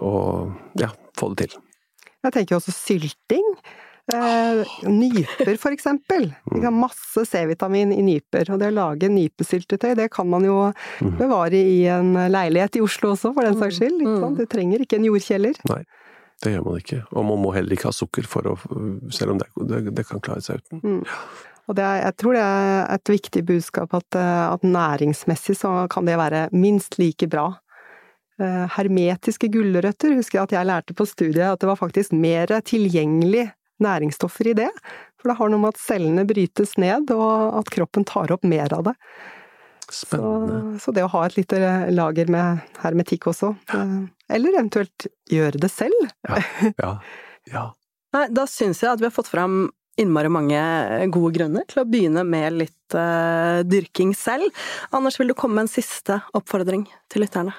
[0.00, 1.60] Og ja, få det til.
[2.22, 3.46] Jeg tenker også sylting.
[4.10, 6.26] Eh, nyper, for eksempel.
[6.50, 10.56] Vi har masse C-vitamin i nyper, og det å lage nypesyltetøy, det kan man jo
[10.72, 11.12] mm.
[11.20, 14.02] bevare i en leilighet i Oslo også, for den saks skyld.
[14.02, 14.40] Mm.
[14.40, 15.62] Du trenger ikke en jordkjeller.
[15.70, 15.80] Nei,
[16.42, 17.00] det gjør man ikke.
[17.14, 18.58] Og man må heller ikke ha sukker for å
[19.14, 20.82] Selv om det, det, det kan klare seg uten.
[20.82, 21.00] Mm.
[21.70, 26.08] Og er, jeg tror det er et viktig budskap at, eh, at næringsmessig så kan
[26.10, 27.52] det være minst like bra
[28.42, 32.50] eh, hermetiske gulrøtter husker jeg at jeg lærte på studiet at det var faktisk mer
[32.66, 33.46] tilgjengelig
[33.84, 34.70] næringsstoffer i det.
[35.20, 38.74] For det har noe med at cellene brytes ned, og at kroppen tar opp mer
[38.74, 38.96] av det.
[39.92, 40.78] Spennende.
[40.78, 41.58] Så, så det å ha et lite
[41.92, 43.82] lager med hermetikk også, ja.
[44.32, 46.08] eller eventuelt gjøre det selv.
[46.28, 46.40] Ja.
[46.78, 46.90] ja.
[47.52, 47.64] ja.
[48.16, 49.66] Nei, da syns jeg at vi har fått fram
[50.00, 50.60] innmari mange
[51.12, 54.48] gode grunner til å begynne med litt uh, dyrking selv.
[54.96, 57.54] Anders, vil du komme med en siste oppfordring til lytterne?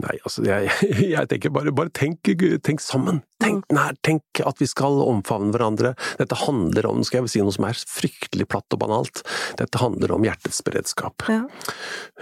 [0.00, 0.70] Nei, altså, jeg,
[1.14, 2.30] jeg tenker bare, bare tenk,
[2.64, 3.20] tenk, sammen.
[3.42, 3.74] Tenk mm.
[3.76, 5.92] nær, tenk at vi skal omfavne hverandre.
[6.20, 9.24] Dette handler om, skal jeg si noe som er fryktelig platt og banalt,
[9.60, 11.26] dette handler om hjertets beredskap.
[11.28, 11.42] Ja.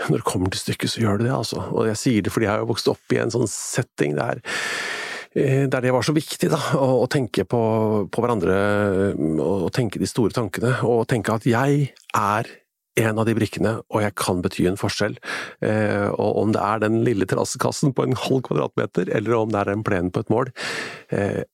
[0.07, 1.63] Når det kommer til stykket, så gjør det det, altså.
[1.75, 4.41] Og jeg sier det fordi jeg har jo vokst opp i en sånn setting der
[5.37, 7.61] eh, der det var så viktig da, å, å tenke på,
[8.11, 8.57] på hverandre,
[9.45, 12.51] og tenke de store tankene, og tenke at jeg er
[13.03, 15.19] en av de brikkene, og jeg kan bety en forskjell.
[15.65, 19.63] Eh, og om det er den lille terrassekassen på en halv kvadratmeter, eller om det
[19.63, 20.53] er en plen på et mål.
[21.15, 21.45] Eh,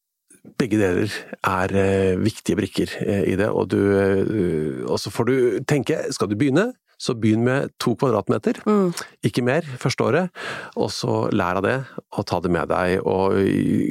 [0.61, 1.13] begge deler
[1.49, 5.37] er eh, viktige brikker i det, og, du, og så får du
[5.69, 8.93] tenke, skal du begynne, så begynn med to kvadratmeter, mm.
[9.27, 10.45] ikke mer, første året.
[10.79, 11.79] Og så lær av det,
[12.15, 13.41] og ta det med deg, og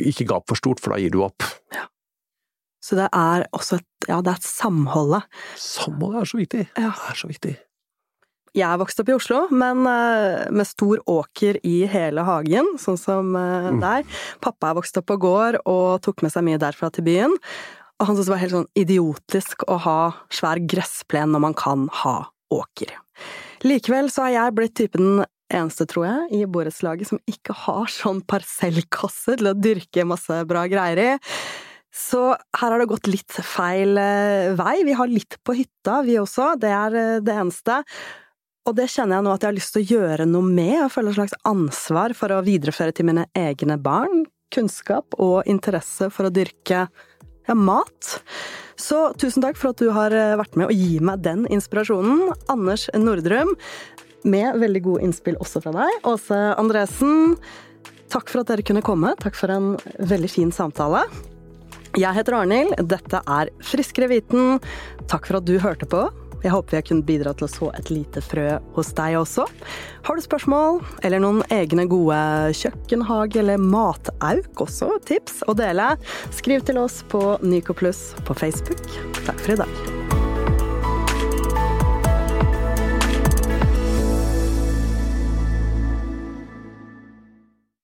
[0.08, 1.45] ikke gap for stort, for da gir du opp.
[2.84, 5.30] Så det er også et, ja, det er et samholdet.
[5.60, 6.66] Samholdet er så viktig.
[6.76, 6.90] Ja.
[6.92, 7.54] Det er så viktig.
[8.54, 13.00] Jeg er vokst opp i Oslo, men eh, med stor åker i hele hagen, sånn
[13.02, 13.80] som eh, mm.
[13.82, 14.20] der.
[14.46, 17.34] Pappa er vokst opp på gård og tok med seg mye derfra til byen.
[17.98, 19.98] Og han syntes det var helt sånn idiotisk å ha
[20.34, 22.18] svær gressplen når man kan ha
[22.54, 22.94] åker.
[23.66, 25.24] Likevel så er jeg blitt typen
[25.54, 30.66] eneste, tror jeg, i borettslaget som ikke har sånn parsellkasse til å dyrke masse bra
[30.70, 31.12] greier i.
[31.94, 34.80] Så her har det gått litt feil eh, vei.
[34.88, 36.56] Vi har litt på hytta, vi også.
[36.58, 37.84] Det er eh, det eneste.
[38.66, 40.78] Og det kjenner jeg nå at jeg har lyst til å gjøre noe med.
[40.86, 44.24] og føler et slags ansvar for å videreføre til mine egne barn
[44.54, 46.86] kunnskap og interesse for å dyrke
[47.48, 48.16] ja, mat.
[48.80, 52.32] Så tusen takk for at du har eh, vært med og gi meg den inspirasjonen.
[52.54, 53.54] Anders Nordrum,
[54.24, 56.00] med veldig gode innspill også fra deg.
[56.08, 57.36] Åse Andresen,
[58.14, 59.14] takk for at dere kunne komme.
[59.22, 61.06] Takk for en veldig fin samtale.
[61.94, 64.58] Jeg heter Arnhild, dette er Friskere viten.
[65.12, 66.08] Takk for at du hørte på.
[66.44, 69.46] Jeg håper jeg kunne bidra til å så et lite frø hos deg også.
[70.04, 72.18] Har du spørsmål eller noen egne gode
[72.60, 75.94] kjøkkenhage- eller matauk også, tips å dele,
[76.36, 78.84] skriv til oss på Nycoplus på Facebook.
[79.24, 80.03] Takk for i dag.